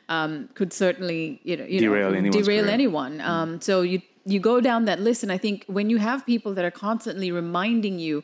um, 0.09 0.48
could 0.54 0.72
certainly 0.72 1.40
you 1.48 1.56
know 1.59 1.64
you 1.64 1.80
Derail 1.80 2.11
know, 2.12 2.30
derail 2.30 2.64
career. 2.64 2.74
anyone. 2.78 3.20
Um, 3.20 3.61
so 3.61 3.74
you 3.92 4.00
you 4.32 4.38
go 4.40 4.61
down 4.61 4.80
that 4.90 5.00
list 5.09 5.20
and 5.24 5.30
i 5.38 5.38
think 5.46 5.64
when 5.78 5.87
you 5.92 5.98
have 6.09 6.18
people 6.35 6.52
that 6.56 6.64
are 6.68 6.76
constantly 6.88 7.28
reminding 7.42 7.96
you 8.06 8.14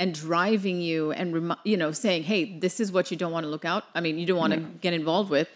and 0.00 0.08
driving 0.14 0.78
you 0.80 1.00
and 1.18 1.26
remi- 1.38 1.62
you 1.72 1.76
know 1.82 1.90
saying 2.04 2.22
hey 2.30 2.40
this 2.64 2.80
is 2.84 2.88
what 2.96 3.04
you 3.10 3.16
don't 3.22 3.32
want 3.36 3.44
to 3.48 3.50
look 3.54 3.64
out 3.72 3.82
i 3.96 4.00
mean 4.04 4.14
you 4.20 4.26
don't 4.30 4.38
want 4.44 4.52
to 4.52 4.60
get 4.86 4.92
involved 5.02 5.30
with 5.30 5.48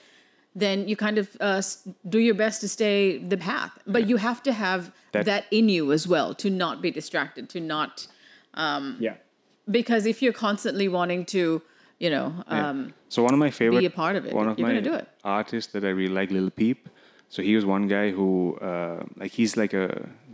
then 0.57 0.89
you 0.89 0.97
kind 0.97 1.19
of 1.19 1.27
uh, 1.41 1.63
do 2.09 2.19
your 2.19 2.35
best 2.35 2.61
to 2.63 2.69
stay 2.69 3.19
the 3.33 3.37
path. 3.37 3.73
But 3.87 4.09
you 4.09 4.17
have 4.17 4.43
to 4.49 4.53
have 4.53 4.91
that, 5.13 5.25
That- 5.27 5.45
in 5.51 5.69
you 5.69 5.93
as 5.93 6.09
well 6.09 6.35
to 6.43 6.49
not 6.51 6.81
be 6.83 6.91
distracted, 6.91 7.49
to 7.51 7.61
not 7.61 8.07
Yeah. 9.07 9.15
because 9.79 10.07
if 10.07 10.23
you're 10.23 10.39
constantly 10.49 10.89
wanting 10.89 11.25
to, 11.27 11.61
you 12.05 12.11
know, 12.11 12.29
Yeah. 12.51 12.69
um, 12.71 12.95
so 13.09 13.23
one 13.23 13.35
of 13.35 13.41
my 13.47 13.51
favorite, 13.51 13.85
a 13.85 13.91
part 13.91 14.17
of 14.17 14.25
it. 14.27 14.33
One 14.35 14.49
of 14.49 14.59
You're 14.59 14.69
my 14.73 14.81
do 14.81 14.95
it. 14.95 15.07
artists 15.25 15.73
that 15.73 15.85
I 15.85 15.91
really 15.91 16.15
like, 16.21 16.31
Lil 16.31 16.51
Peep. 16.51 16.89
So 17.29 17.43
he 17.43 17.55
was 17.59 17.65
one 17.65 17.89
guy 17.89 18.11
who, 18.13 18.57
uh, 18.71 19.03
like, 19.21 19.33
he's 19.33 19.57
like 19.57 19.75
a 19.75 19.87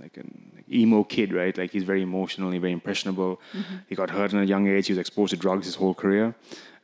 like 0.04 0.16
an 0.22 0.30
emo 0.70 1.04
kid, 1.04 1.32
right? 1.32 1.56
Like 1.60 1.70
he's 1.74 1.84
very 1.92 2.02
emotionally, 2.02 2.58
very 2.58 2.72
impressionable. 2.72 3.32
Mm-hmm. 3.54 3.76
He 3.88 3.94
got 3.94 4.10
hurt 4.10 4.34
at 4.34 4.42
a 4.42 4.46
young 4.54 4.68
age. 4.68 4.86
He 4.88 4.92
was 4.92 4.98
exposed 4.98 5.30
to 5.30 5.36
drugs 5.36 5.64
his 5.66 5.76
whole 5.76 5.94
career. 5.94 6.34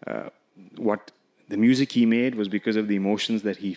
Uh, 0.06 0.28
what 0.76 1.00
the 1.48 1.56
music 1.56 1.92
he 1.92 2.06
made 2.06 2.34
was 2.34 2.48
because 2.48 2.76
of 2.76 2.88
the 2.88 2.96
emotions 2.96 3.42
that 3.42 3.58
he 3.58 3.76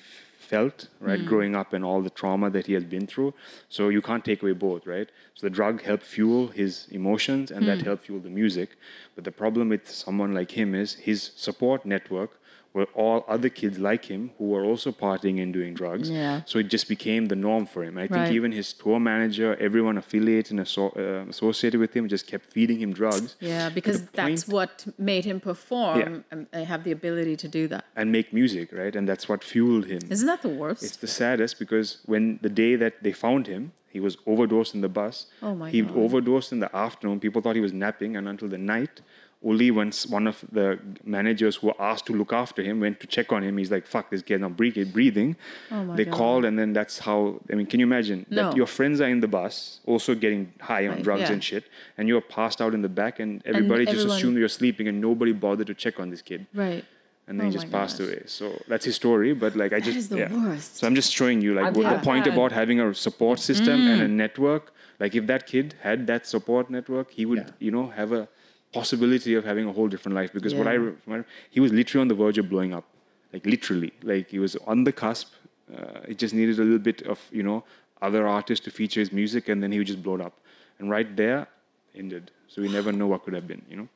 felt 0.52 0.90
right 1.00 1.22
hmm. 1.22 1.28
growing 1.28 1.56
up 1.56 1.72
and 1.72 1.86
all 1.86 2.02
the 2.02 2.10
trauma 2.10 2.50
that 2.50 2.66
he 2.66 2.74
has 2.74 2.84
been 2.84 3.08
through. 3.08 3.34
So 3.70 3.90
you 3.90 4.02
can't 4.02 4.26
take 4.26 4.44
away 4.44 4.52
both 4.52 4.86
right? 4.86 5.10
So 5.36 5.48
the 5.48 5.50
drug 5.50 5.82
helped 5.82 6.04
fuel 6.04 6.48
his 6.48 6.88
emotions 6.92 7.52
and 7.52 7.68
that 7.68 7.80
hmm. 7.80 7.86
helped 7.86 8.06
fuel 8.06 8.20
the 8.20 8.30
music. 8.30 8.70
But 9.16 9.24
the 9.24 9.32
problem 9.32 9.70
with 9.70 9.90
someone 9.90 10.34
like 10.34 10.52
him 10.52 10.76
is 10.76 10.96
his 10.96 11.32
support 11.36 11.86
network 11.86 12.32
were 12.74 12.88
all 12.96 13.26
other 13.28 13.50
kids 13.50 13.78
like 13.78 14.06
him 14.06 14.32
who 14.38 14.46
were 14.54 14.64
also 14.64 14.90
partying 14.92 15.42
and 15.44 15.52
doing 15.54 15.74
drugs 15.74 16.10
Yeah. 16.10 16.42
so 16.46 16.58
it 16.60 16.68
just 16.76 16.88
became 16.88 17.24
the 17.34 17.36
norm 17.36 17.66
for 17.66 17.82
him 17.84 17.98
i 17.98 18.06
think 18.08 18.22
Right. 18.26 18.32
even 18.40 18.52
his 18.62 18.68
tour 18.82 19.00
manager 19.00 19.50
everyone 19.68 19.98
affiliated 19.98 20.52
and 20.52 20.62
asso- 20.62 20.94
uh, 21.04 21.30
associated 21.30 21.80
with 21.84 21.94
him 21.98 22.08
just 22.16 22.26
kept 22.32 22.46
feeding 22.56 22.80
him 22.84 22.92
drugs 23.02 23.36
yeah, 23.42 23.70
because 23.80 23.98
that's 24.20 24.44
point- 24.46 24.54
what 24.58 24.72
made 25.12 25.26
him 25.32 25.40
perform 25.50 25.98
and 26.32 26.42
and 26.54 26.66
have 26.74 26.82
the 26.88 26.94
ability 27.00 27.36
to 27.44 27.48
do 27.60 27.64
that. 27.74 27.84
and 28.00 28.06
make 28.18 28.28
music 28.42 28.68
right 28.82 28.96
and 28.98 29.06
that's 29.10 29.26
what 29.32 29.40
fueled 29.54 29.86
him 29.94 30.02
Isn't 30.16 30.28
that 30.34 30.42
the 30.48 30.54
worst? 30.64 30.82
It's 30.88 31.00
the 31.06 31.12
saddest 31.22 31.54
because 31.64 31.88
when 32.12 32.24
the 32.48 32.54
day 32.64 32.74
that 32.84 32.94
they 33.06 33.14
found 33.28 33.44
him, 33.54 33.64
he 33.96 34.00
was 34.08 34.14
overdosed 34.32 34.72
in 34.78 34.82
the 34.88 34.94
bus. 35.00 35.16
Oh 35.48 35.54
my 35.62 35.70
he 35.76 35.82
God. 35.82 35.98
overdosed 36.06 36.50
in 36.56 36.60
the 36.66 36.72
afternoon. 36.86 37.16
People 37.26 37.40
thought 37.44 37.58
he 37.62 37.66
was 37.70 37.76
napping, 37.86 38.12
and 38.18 38.24
until 38.34 38.48
the 38.56 38.62
night, 38.76 38.96
only 39.44 39.72
once 39.72 40.06
one 40.06 40.28
of 40.28 40.44
the 40.52 40.78
managers 41.04 41.56
who 41.58 41.68
were 41.68 41.82
asked 41.82 42.06
to 42.06 42.14
look 42.14 42.32
after 42.32 42.62
him 42.62 42.80
went 42.80 43.00
to 43.00 43.08
check 43.08 43.32
on 43.32 43.42
him. 43.44 43.58
He's 43.58 43.72
like, 43.72 43.86
"Fuck, 43.88 44.12
this 44.12 44.22
guy's 44.22 44.40
not 44.40 44.56
breathing." 44.56 44.90
breathing. 44.92 45.36
Oh 45.72 45.84
my 45.86 45.96
they 45.96 46.06
God. 46.06 46.14
called, 46.14 46.46
and 46.46 46.60
then 46.60 46.74
that's 46.74 47.00
how. 47.00 47.40
I 47.52 47.56
mean, 47.56 47.66
can 47.66 47.80
you 47.80 47.86
imagine 47.88 48.26
No. 48.30 48.36
that 48.44 48.56
your 48.58 48.68
friends 48.68 49.02
are 49.02 49.10
in 49.10 49.20
the 49.20 49.28
bus, 49.28 49.80
also 49.86 50.14
getting 50.16 50.54
high 50.60 50.86
on 50.88 50.96
Right, 50.96 51.04
drugs 51.04 51.22
yeah. 51.22 51.32
and 51.34 51.44
shit, 51.44 51.64
and 51.98 52.08
you're 52.08 52.22
passed 52.22 52.62
out 52.62 52.74
in 52.76 52.82
the 52.84 52.90
back, 53.02 53.20
and 53.20 53.42
everybody 53.46 53.86
just 53.86 53.98
everyone- 53.98 54.18
assumed 54.18 54.38
you're 54.38 54.48
sleeping, 54.62 54.88
and 54.88 55.02
nobody 55.02 55.32
bothered 55.34 55.68
to 55.68 55.74
check 55.74 56.00
on 56.00 56.10
this 56.12 56.22
kid 56.22 56.46
right. 56.54 56.86
and 57.28 57.40
then 57.40 57.48
Oh 57.48 57.50
he 57.50 57.54
just 57.60 57.72
passed 57.72 57.98
gosh. 57.98 58.08
away. 58.08 58.22
So 58.28 58.62
that's 58.68 58.86
his 58.86 58.96
story. 58.96 59.34
But 59.34 59.56
like 59.56 59.74
I 59.74 59.80
just 59.80 59.98
is 59.98 60.10
the 60.10 60.20
yeah. 60.20 60.34
worst. 60.44 60.78
So 60.78 60.86
I'm 60.88 60.94
just 61.02 61.12
showing 61.14 61.42
you 61.42 61.54
like 61.56 61.76
what 61.76 61.90
the 61.96 62.00
point 62.12 62.26
Yeah. 62.28 62.34
about 62.34 62.52
having 62.52 62.80
a 62.80 62.94
support 62.94 63.40
system 63.40 63.88
and 63.88 64.02
Mm. 64.02 64.06
a 64.06 64.08
network. 64.08 64.72
Like 65.00 65.16
if 65.16 65.26
that 65.32 65.48
kid 65.48 65.74
had 65.82 66.06
that 66.12 66.28
support 66.28 66.70
network, 66.70 67.10
he 67.20 67.26
would 67.26 67.40
Yeah. 67.40 67.66
you 67.66 67.72
know 67.72 67.88
have 68.02 68.12
a 68.12 68.28
possibility 68.74 69.36
of 69.36 69.44
having 69.44 69.68
a 69.68 69.72
whole 69.72 69.88
different 69.88 70.16
life. 70.16 70.32
Because 70.34 70.54
what 70.54 70.68
I 70.68 70.74
remember, 70.74 71.26
he 71.50 71.60
was 71.60 71.72
literally 71.72 72.02
on 72.02 72.08
the 72.08 72.16
verge 72.16 72.38
of 72.38 72.50
blowing 72.50 72.74
up, 72.74 72.86
like 73.34 73.46
literally, 73.46 73.94
like 74.04 74.30
he 74.30 74.40
was 74.40 74.56
on 74.68 74.84
the 74.84 74.92
cusp. 74.92 75.34
Uh, 75.74 76.02
it 76.08 76.18
just 76.18 76.34
needed 76.34 76.60
a 76.60 76.64
little 76.64 76.80
bit 76.80 77.02
of 77.04 77.20
you 77.32 77.44
know 77.44 77.64
other 78.02 78.28
artists 78.28 78.64
to 78.66 78.72
feature 78.72 79.00
his 79.00 79.12
music, 79.12 79.50
and 79.50 79.62
then 79.62 79.72
he 79.72 79.78
would 79.78 79.88
just 79.88 80.04
blow 80.04 80.16
it 80.16 80.22
up. 80.22 80.40
And 80.80 80.90
right 80.90 81.16
there, 81.16 81.48
ended. 81.96 82.32
So 82.48 82.62
we 82.62 82.70
never 82.70 82.92
know 82.92 83.08
what 83.08 83.24
could 83.24 83.34
have 83.34 83.48
been, 83.48 83.62
you 83.70 83.78
know. 83.78 83.88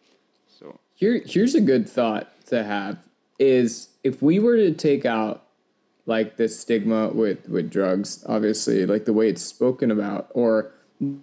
So 0.47 0.79
Here, 0.95 1.21
here's 1.25 1.55
a 1.55 1.61
good 1.61 1.89
thought 1.89 2.45
to 2.47 2.63
have: 2.63 2.97
is 3.39 3.89
if 4.03 4.21
we 4.21 4.39
were 4.39 4.55
to 4.55 4.71
take 4.73 5.05
out 5.05 5.43
like 6.05 6.37
this 6.37 6.59
stigma 6.59 7.09
with 7.09 7.49
with 7.49 7.69
drugs, 7.69 8.23
obviously, 8.27 8.85
like 8.85 9.05
the 9.05 9.13
way 9.13 9.29
it's 9.29 9.41
spoken 9.41 9.91
about, 9.91 10.29
or 10.33 10.71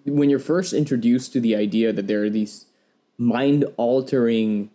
when 0.05 0.29
you're 0.29 0.39
first 0.39 0.73
introduced 0.73 1.33
to 1.33 1.41
the 1.41 1.57
idea 1.57 1.93
that 1.93 2.07
there 2.07 2.23
are 2.23 2.31
these 2.31 2.67
mind 3.19 3.65
altering 3.77 4.71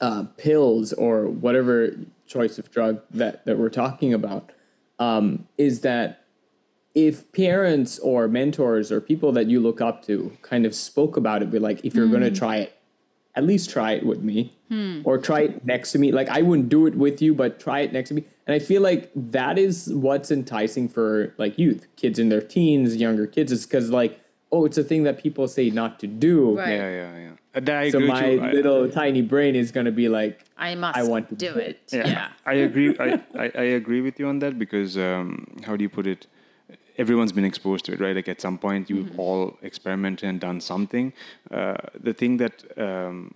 uh, 0.00 0.24
pills 0.36 0.92
or 0.92 1.26
whatever 1.26 1.96
choice 2.26 2.58
of 2.58 2.70
drug 2.70 3.00
that 3.10 3.44
that 3.44 3.58
we're 3.58 3.68
talking 3.68 4.14
about, 4.14 4.50
um, 4.98 5.46
is 5.58 5.80
that 5.80 6.24
if 6.94 7.30
parents 7.32 7.98
or 8.00 8.28
mentors 8.28 8.92
or 8.92 9.00
people 9.00 9.32
that 9.32 9.46
you 9.46 9.60
look 9.60 9.80
up 9.80 10.04
to 10.04 10.36
kind 10.42 10.66
of 10.66 10.74
spoke 10.74 11.16
about 11.16 11.42
it, 11.42 11.50
be 11.50 11.58
like, 11.58 11.84
if 11.84 11.94
you're 11.94 12.06
going 12.08 12.22
to 12.22 12.30
try 12.30 12.56
it, 12.56 12.76
at 13.34 13.44
least 13.44 13.70
try 13.70 13.92
it 13.92 14.04
with 14.04 14.22
me 14.22 14.52
or 15.04 15.16
try 15.16 15.40
it 15.40 15.64
next 15.64 15.92
to 15.92 15.98
me. 15.98 16.12
Like, 16.12 16.28
I 16.28 16.42
wouldn't 16.42 16.68
do 16.68 16.86
it 16.86 16.94
with 16.94 17.22
you, 17.22 17.34
but 17.34 17.58
try 17.58 17.80
it 17.80 17.92
next 17.92 18.08
to 18.08 18.14
me. 18.14 18.24
And 18.46 18.54
I 18.54 18.58
feel 18.58 18.82
like 18.82 19.10
that 19.14 19.58
is 19.58 19.90
what's 19.94 20.30
enticing 20.30 20.88
for 20.88 21.34
like 21.38 21.58
youth, 21.58 21.86
kids 21.96 22.18
in 22.18 22.28
their 22.28 22.42
teens, 22.42 22.96
younger 22.96 23.26
kids, 23.26 23.52
is 23.52 23.64
because 23.64 23.88
like, 23.88 24.20
oh, 24.52 24.64
it's 24.66 24.78
a 24.78 24.84
thing 24.84 25.02
that 25.04 25.16
people 25.22 25.48
say 25.48 25.70
not 25.70 25.98
to 26.00 26.06
do. 26.06 26.58
Right. 26.58 26.68
yeah, 26.78 26.90
yeah, 27.00 27.18
yeah. 27.54 27.74
I 27.80 27.90
So 27.90 27.98
agree 27.98 28.10
with 28.10 28.20
my 28.20 28.26
you. 28.30 28.40
I- 28.42 28.52
little 28.52 28.88
tiny 28.90 29.22
brain 29.22 29.54
is 29.56 29.70
going 29.72 29.86
to 29.86 29.92
be 29.92 30.08
like, 30.08 30.44
I 30.58 30.74
must 30.74 30.98
I 30.98 31.02
want 31.02 31.28
to 31.30 31.34
do 31.34 31.52
do 31.52 31.58
it. 31.58 31.80
yeah, 31.92 32.06
Yeah. 32.06 32.28
I 32.46 32.54
agree. 32.68 32.96
I, 32.98 33.08
I, 33.44 33.46
I 33.64 33.66
agree 33.80 34.00
with 34.02 34.18
you 34.20 34.26
on 34.28 34.38
that 34.40 34.58
because 34.58 34.96
um, 34.96 35.46
how 35.66 35.74
do 35.76 35.82
you 35.82 35.88
put 35.88 36.06
it? 36.06 36.26
Everyone's 36.98 37.32
been 37.32 37.44
exposed 37.52 37.84
to 37.86 37.92
it, 37.94 38.00
right? 38.00 38.14
Like 38.14 38.28
at 38.28 38.40
some 38.40 38.58
point, 38.58 38.90
you've 38.90 39.06
Mm-hmm. 39.06 39.20
all 39.20 39.58
experimented 39.62 40.28
and 40.28 40.38
done 40.48 40.60
something. 40.60 41.12
Uh, 41.50 41.76
the 42.08 42.12
thing 42.12 42.36
that 42.36 42.54
um, 42.76 43.30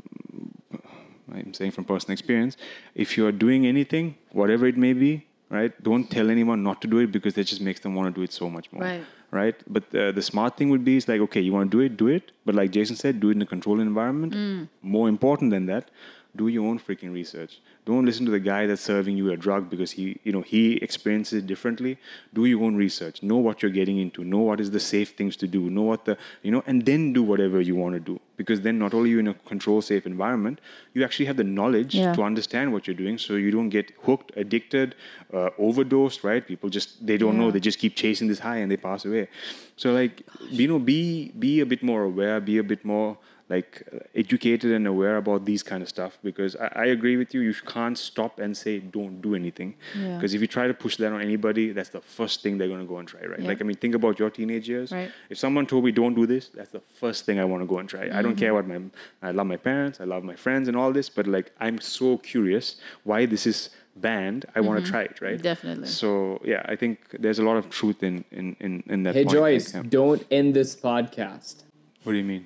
I'm 1.34 1.52
saying 1.54 1.72
from 1.72 1.84
personal 1.84 2.12
experience, 2.12 2.56
if 2.94 3.16
you 3.16 3.26
are 3.26 3.32
doing 3.32 3.66
anything, 3.66 4.16
whatever 4.32 4.66
it 4.66 4.76
may 4.76 4.92
be, 4.92 5.26
right? 5.50 5.72
Don't 5.82 6.08
tell 6.10 6.30
anyone 6.30 6.62
not 6.62 6.80
to 6.82 6.88
do 6.88 6.98
it 6.98 7.10
because 7.10 7.34
that 7.34 7.44
just 7.46 7.60
makes 7.60 7.80
them 7.80 7.94
want 7.94 8.14
to 8.14 8.18
do 8.18 8.22
it 8.22 8.32
so 8.32 8.48
much 8.50 8.70
more, 8.72 8.82
Right. 8.82 9.02
Right? 9.30 9.54
But 9.66 9.94
uh, 9.94 10.12
the 10.12 10.22
smart 10.22 10.56
thing 10.56 10.70
would 10.70 10.84
be 10.84 10.96
is 10.96 11.08
like, 11.08 11.20
okay, 11.20 11.40
you 11.40 11.52
want 11.52 11.70
to 11.70 11.76
do 11.76 11.82
it, 11.82 11.96
do 11.96 12.08
it. 12.08 12.32
But 12.44 12.54
like 12.54 12.70
Jason 12.70 12.96
said, 12.96 13.20
do 13.20 13.30
it 13.30 13.36
in 13.36 13.42
a 13.42 13.46
controlled 13.46 13.80
environment. 13.80 14.34
Mm. 14.34 14.68
More 14.82 15.08
important 15.08 15.50
than 15.50 15.66
that, 15.66 15.90
do 16.34 16.48
your 16.48 16.66
own 16.66 16.78
freaking 16.78 17.12
research. 17.12 17.60
Don't 17.84 18.04
listen 18.04 18.26
to 18.26 18.32
the 18.32 18.40
guy 18.40 18.66
that's 18.66 18.82
serving 18.82 19.16
you 19.16 19.30
a 19.30 19.36
drug 19.36 19.70
because 19.70 19.92
he, 19.92 20.18
you 20.24 20.32
know, 20.32 20.42
he 20.42 20.74
experiences 20.74 21.42
it 21.42 21.46
differently. 21.46 21.98
Do 22.34 22.44
your 22.44 22.62
own 22.64 22.76
research. 22.76 23.22
Know 23.22 23.36
what 23.36 23.62
you're 23.62 23.70
getting 23.70 23.98
into. 23.98 24.24
Know 24.24 24.40
what 24.40 24.60
is 24.60 24.70
the 24.70 24.80
safe 24.80 25.10
things 25.10 25.36
to 25.36 25.46
do. 25.46 25.70
Know 25.70 25.82
what 25.82 26.04
the, 26.04 26.18
you 26.42 26.50
know, 26.50 26.62
and 26.66 26.84
then 26.84 27.12
do 27.12 27.22
whatever 27.22 27.60
you 27.60 27.76
want 27.76 27.94
to 27.94 28.00
do. 28.00 28.20
Because 28.36 28.60
then 28.60 28.78
not 28.78 28.92
only 28.94 29.10
are 29.10 29.14
you 29.14 29.18
in 29.20 29.28
a 29.28 29.34
control 29.34 29.80
safe 29.82 30.06
environment, 30.06 30.60
you 30.94 31.04
actually 31.04 31.26
have 31.26 31.36
the 31.36 31.44
knowledge 31.44 31.94
Yeah. 31.94 32.12
to 32.14 32.22
understand 32.22 32.72
what 32.72 32.86
you're 32.86 32.96
doing, 33.04 33.18
so 33.18 33.34
you 33.34 33.50
don't 33.50 33.70
get 33.70 33.92
hooked, 34.06 34.32
addicted, 34.36 34.94
uh, 35.32 35.50
overdosed. 35.58 36.22
Right? 36.24 36.46
People 36.46 36.68
just 36.68 37.06
they 37.06 37.16
don't 37.16 37.36
know. 37.38 37.50
They 37.50 37.60
just 37.60 37.78
keep 37.78 37.94
chasing 37.96 38.28
this 38.28 38.40
high 38.40 38.58
and 38.58 38.70
they 38.70 38.76
pass 38.76 39.04
away. 39.04 39.28
So 39.76 39.92
like, 39.92 40.22
you 40.50 40.68
know, 40.68 40.78
be 40.78 41.32
be 41.38 41.60
a 41.60 41.66
bit 41.66 41.82
more 41.82 42.02
aware. 42.04 42.40
Be 42.40 42.58
a 42.58 42.64
bit 42.64 42.84
more 42.84 43.16
like 43.48 43.82
uh, 43.92 43.98
educated 44.22 44.72
and 44.72 44.86
aware 44.88 45.16
about 45.18 45.44
these 45.44 45.62
kind 45.62 45.80
of 45.82 45.88
stuff 45.88 46.18
because 46.28 46.56
I, 46.56 46.68
I 46.74 46.84
agree 46.86 47.16
with 47.16 47.32
you 47.34 47.40
you 47.42 47.54
can't 47.74 47.96
stop 47.96 48.40
and 48.40 48.56
say 48.56 48.80
don't 48.80 49.20
do 49.22 49.34
anything 49.36 49.74
Yeah. 49.94 50.16
because 50.16 50.34
if 50.34 50.40
you 50.40 50.48
try 50.48 50.66
to 50.66 50.74
push 50.74 50.96
that 50.96 51.12
on 51.12 51.20
anybody 51.20 51.70
that's 51.76 51.90
the 51.90 52.00
first 52.00 52.42
thing 52.42 52.58
they're 52.58 52.66
going 52.74 52.80
to 52.80 52.86
go 52.94 52.98
and 52.98 53.06
try 53.06 53.20
right 53.32 53.38
Yeah. 53.40 53.46
like 53.50 53.60
i 53.60 53.64
mean 53.64 53.76
think 53.76 53.94
about 53.94 54.18
your 54.18 54.30
teenage 54.30 54.68
years 54.68 54.90
Right. 54.90 55.10
if 55.30 55.38
someone 55.38 55.64
told 55.66 55.84
me 55.84 55.92
don't 55.92 56.14
do 56.14 56.26
this 56.26 56.48
that's 56.48 56.70
the 56.70 56.82
first 57.02 57.24
thing 57.24 57.38
i 57.38 57.44
want 57.44 57.62
to 57.62 57.66
go 57.66 57.78
and 57.78 57.88
try 57.88 58.00
i 58.02 58.08
Mm-hmm. 58.08 58.22
don't 58.22 58.36
care 58.44 58.52
what 58.58 58.66
my 58.66 58.80
i 59.22 59.30
love 59.30 59.46
my 59.46 59.60
parents 59.70 60.00
i 60.00 60.04
love 60.14 60.24
my 60.24 60.34
friends 60.44 60.66
and 60.68 60.76
all 60.76 60.90
this 60.92 61.08
but 61.08 61.26
like 61.36 61.52
i'm 61.60 61.78
so 61.80 62.18
curious 62.18 62.66
why 63.04 63.26
this 63.26 63.46
is 63.46 63.70
banned 63.94 64.44
i 64.56 64.60
want 64.60 64.84
to 64.84 64.90
try 64.90 65.02
it 65.02 65.20
right 65.20 65.34
Mm-hmm. 65.36 65.42
Definitely. 65.52 65.88
so 65.88 66.40
yeah 66.52 66.62
i 66.72 66.74
think 66.74 66.98
there's 67.20 67.38
a 67.38 67.44
lot 67.50 67.56
of 67.56 67.70
truth 67.70 68.02
in 68.02 68.24
in 68.32 68.46
in, 68.66 68.82
in 68.94 68.98
that 69.04 69.14
hey, 69.14 69.24
point. 69.24 69.36
Like, 69.36 69.42
Joyce, 69.52 69.74
yeah. 69.74 69.82
don't 70.00 70.22
end 70.40 70.48
this 70.60 70.74
podcast. 70.90 71.54
what 72.02 72.12
do 72.14 72.18
you 72.18 72.28
mean 72.34 72.44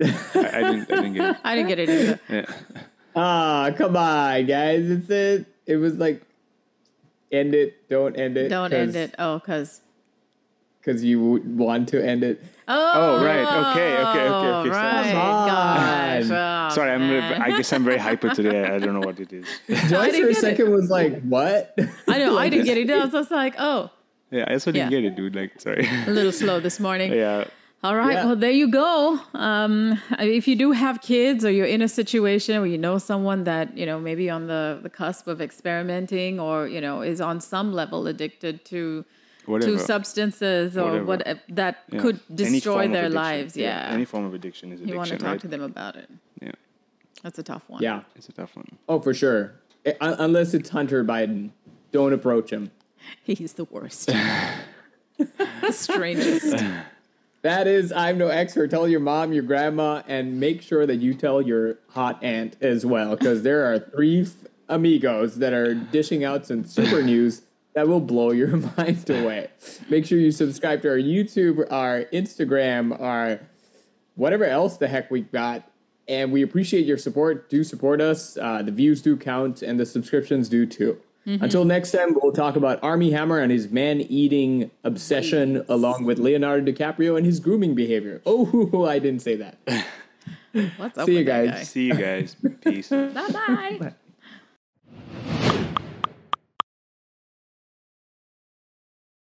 I, 0.00 0.06
I 0.34 0.62
didn't 0.70 0.92
i 0.92 0.96
didn't 0.96 1.12
get 1.14 1.24
it 1.30 1.36
I 1.44 1.54
didn't 1.56 1.68
get 1.68 1.78
it 1.78 1.88
either. 1.88 2.20
yeah 2.28 2.46
Ah, 3.14 3.70
come 3.76 3.94
on, 3.96 4.46
guys. 4.46 4.88
It's 4.88 5.10
it. 5.10 5.44
It 5.66 5.76
was 5.76 5.98
like, 5.98 6.22
end 7.30 7.54
it, 7.54 7.86
don't 7.90 8.16
end 8.18 8.38
it. 8.38 8.48
Don't 8.48 8.72
end 8.72 8.96
it. 8.96 9.14
Oh, 9.18 9.38
because. 9.38 9.82
Because 10.80 11.04
you 11.04 11.20
want 11.44 11.90
to 11.90 12.02
end 12.02 12.24
it. 12.24 12.42
Oh, 12.66 13.22
right. 13.22 13.70
Okay, 13.70 13.96
okay, 13.98 14.28
okay, 14.28 14.48
okay. 14.48 14.70
Right. 14.70 15.04
Come 15.12 15.16
on. 15.20 15.48
Gosh. 15.48 16.70
Oh, 16.72 16.74
Sorry, 16.74 16.90
I'm. 16.90 17.00
man. 17.00 17.42
I 17.42 17.50
guess 17.54 17.70
I'm 17.74 17.84
very 17.84 17.98
hyper 18.08 18.30
today. 18.30 18.64
I 18.64 18.78
don't 18.78 18.94
know 18.94 19.06
what 19.06 19.20
it 19.20 19.30
is. 19.30 19.44
Joyce 19.68 19.88
didn't 19.90 19.90
for 19.90 20.06
a 20.06 20.12
get 20.12 20.28
it. 20.30 20.36
second 20.36 20.70
was 20.72 20.88
like, 20.88 21.20
what? 21.22 21.76
I 22.08 22.16
know. 22.18 22.38
I 22.38 22.48
didn't 22.48 22.64
get 22.64 22.78
it. 22.78 22.90
I 22.90 23.04
was 23.04 23.12
just 23.12 23.30
like, 23.30 23.56
oh, 23.58 23.90
Yeah, 24.30 24.46
I 24.48 24.54
also 24.54 24.72
didn't 24.72 24.90
Yeah. 24.90 25.00
get 25.02 25.12
it, 25.12 25.16
dude. 25.16 25.36
Like, 25.36 25.60
sorry. 25.60 25.86
a 26.06 26.10
little 26.10 26.32
slow 26.32 26.60
this 26.60 26.80
morning. 26.80 27.12
yeah. 27.12 27.44
All 27.84 27.96
right. 27.96 28.12
Yeah. 28.14 28.26
Well, 28.26 28.36
there 28.36 28.52
you 28.52 28.68
go. 28.68 29.18
Um, 29.34 30.00
if 30.20 30.46
you 30.46 30.54
do 30.54 30.70
have 30.70 31.00
kids 31.00 31.44
or 31.44 31.50
you're 31.50 31.66
in 31.66 31.82
a 31.82 31.88
situation 31.88 32.60
where 32.60 32.68
you 32.70 32.78
know 32.78 32.96
someone 32.98 33.42
that, 33.44 33.76
you 33.76 33.86
know, 33.86 33.98
maybe 33.98 34.30
on 34.30 34.46
the, 34.46 34.78
the 34.82 34.88
cusp 34.90 35.26
of 35.26 35.40
experimenting 35.40 36.38
or, 36.38 36.68
you 36.68 36.80
know, 36.80 37.02
is 37.02 37.20
on 37.20 37.40
some 37.40 37.72
level 37.72 38.06
addicted 38.06 38.64
to 38.66 39.04
Whatever. 39.46 39.72
to 39.72 39.78
substances 39.80 40.76
or 40.78 41.02
Whatever. 41.02 41.04
what 41.04 41.38
that 41.48 41.78
Yeah. 41.90 41.98
could 42.00 42.20
destroy 42.32 42.86
their 42.86 43.08
lives. 43.10 43.56
Yeah. 43.56 43.88
Any 43.90 44.04
form 44.04 44.26
of 44.26 44.34
addiction 44.34 44.70
is 44.70 44.80
addiction, 44.80 44.88
you 44.92 44.96
want 44.96 45.10
to 45.10 45.16
talk 45.16 45.26
right? 45.26 45.40
to 45.40 45.48
them 45.48 45.62
about 45.62 45.96
it. 45.96 46.08
Yeah, 46.40 46.52
That's 47.24 47.40
a 47.40 47.42
tough 47.42 47.64
one. 47.66 47.82
yeah. 47.82 48.02
it's 48.14 48.28
a 48.28 48.32
tough 48.32 48.54
one. 48.54 48.66
Oh, 48.88 49.00
for 49.00 49.12
sure. 49.12 49.54
I- 49.84 49.96
un- 50.00 50.16
unless 50.20 50.54
it's 50.54 50.68
Hunter 50.70 51.04
Biden. 51.04 51.50
Don't 51.90 52.12
approach 52.12 52.50
him. 52.50 52.70
He's 53.24 53.54
the 53.54 53.64
worst. 53.64 54.06
the 55.18 55.72
strangest. 55.72 56.54
That 57.42 57.66
is, 57.66 57.90
I'm 57.90 58.18
no 58.18 58.28
expert. 58.28 58.70
Tell 58.70 58.86
your 58.86 59.00
mom, 59.00 59.32
your 59.32 59.42
grandma, 59.42 60.02
and 60.06 60.38
make 60.38 60.62
sure 60.62 60.86
that 60.86 60.96
you 60.96 61.12
tell 61.12 61.42
your 61.42 61.78
hot 61.88 62.22
aunt 62.22 62.56
as 62.60 62.86
well, 62.86 63.16
because 63.16 63.42
there 63.42 63.72
are 63.72 63.78
three 63.94 64.22
f- 64.22 64.34
amigos 64.68 65.38
that 65.38 65.52
are 65.52 65.74
dishing 65.74 66.22
out 66.22 66.46
some 66.46 66.64
super 66.64 67.02
news 67.02 67.42
that 67.74 67.88
will 67.88 68.00
blow 68.00 68.30
your 68.30 68.56
mind 68.76 69.10
away. 69.10 69.50
Make 69.88 70.06
sure 70.06 70.18
you 70.18 70.30
subscribe 70.30 70.82
to 70.82 70.90
our 70.90 70.96
YouTube, 70.96 71.66
our 71.72 72.04
Instagram, 72.12 73.00
our 73.00 73.40
whatever 74.14 74.44
else 74.44 74.76
the 74.76 74.86
heck 74.86 75.10
we've 75.10 75.30
got. 75.32 75.68
And 76.06 76.30
we 76.32 76.42
appreciate 76.42 76.84
your 76.84 76.98
support. 76.98 77.48
Do 77.48 77.64
support 77.64 78.00
us. 78.00 78.36
Uh, 78.36 78.62
the 78.62 78.72
views 78.72 79.02
do 79.02 79.16
count, 79.16 79.62
and 79.62 79.80
the 79.80 79.86
subscriptions 79.86 80.48
do 80.48 80.64
too. 80.66 80.98
Mm-hmm. 81.26 81.44
Until 81.44 81.64
next 81.64 81.92
time, 81.92 82.16
we'll 82.20 82.32
talk 82.32 82.56
about 82.56 82.82
Armie 82.82 83.12
Hammer 83.12 83.38
and 83.38 83.52
his 83.52 83.70
man-eating 83.70 84.70
obsession, 84.82 85.64
along 85.68 86.04
with 86.04 86.18
Leonardo 86.18 86.70
DiCaprio 86.72 87.16
and 87.16 87.24
his 87.24 87.38
grooming 87.38 87.74
behavior. 87.74 88.20
Oh, 88.26 88.86
I 88.88 88.98
didn't 88.98 89.22
say 89.22 89.36
that. 89.36 89.58
What's 90.76 90.98
up 90.98 91.06
See 91.06 91.12
you 91.12 91.18
with 91.18 91.26
that 91.26 91.46
guys. 91.46 91.54
guy? 91.58 91.62
See 91.62 91.86
you 91.86 91.94
guys. 91.94 92.36
Peace. 92.64 92.88
Bye 92.90 93.08
bye. 93.12 93.92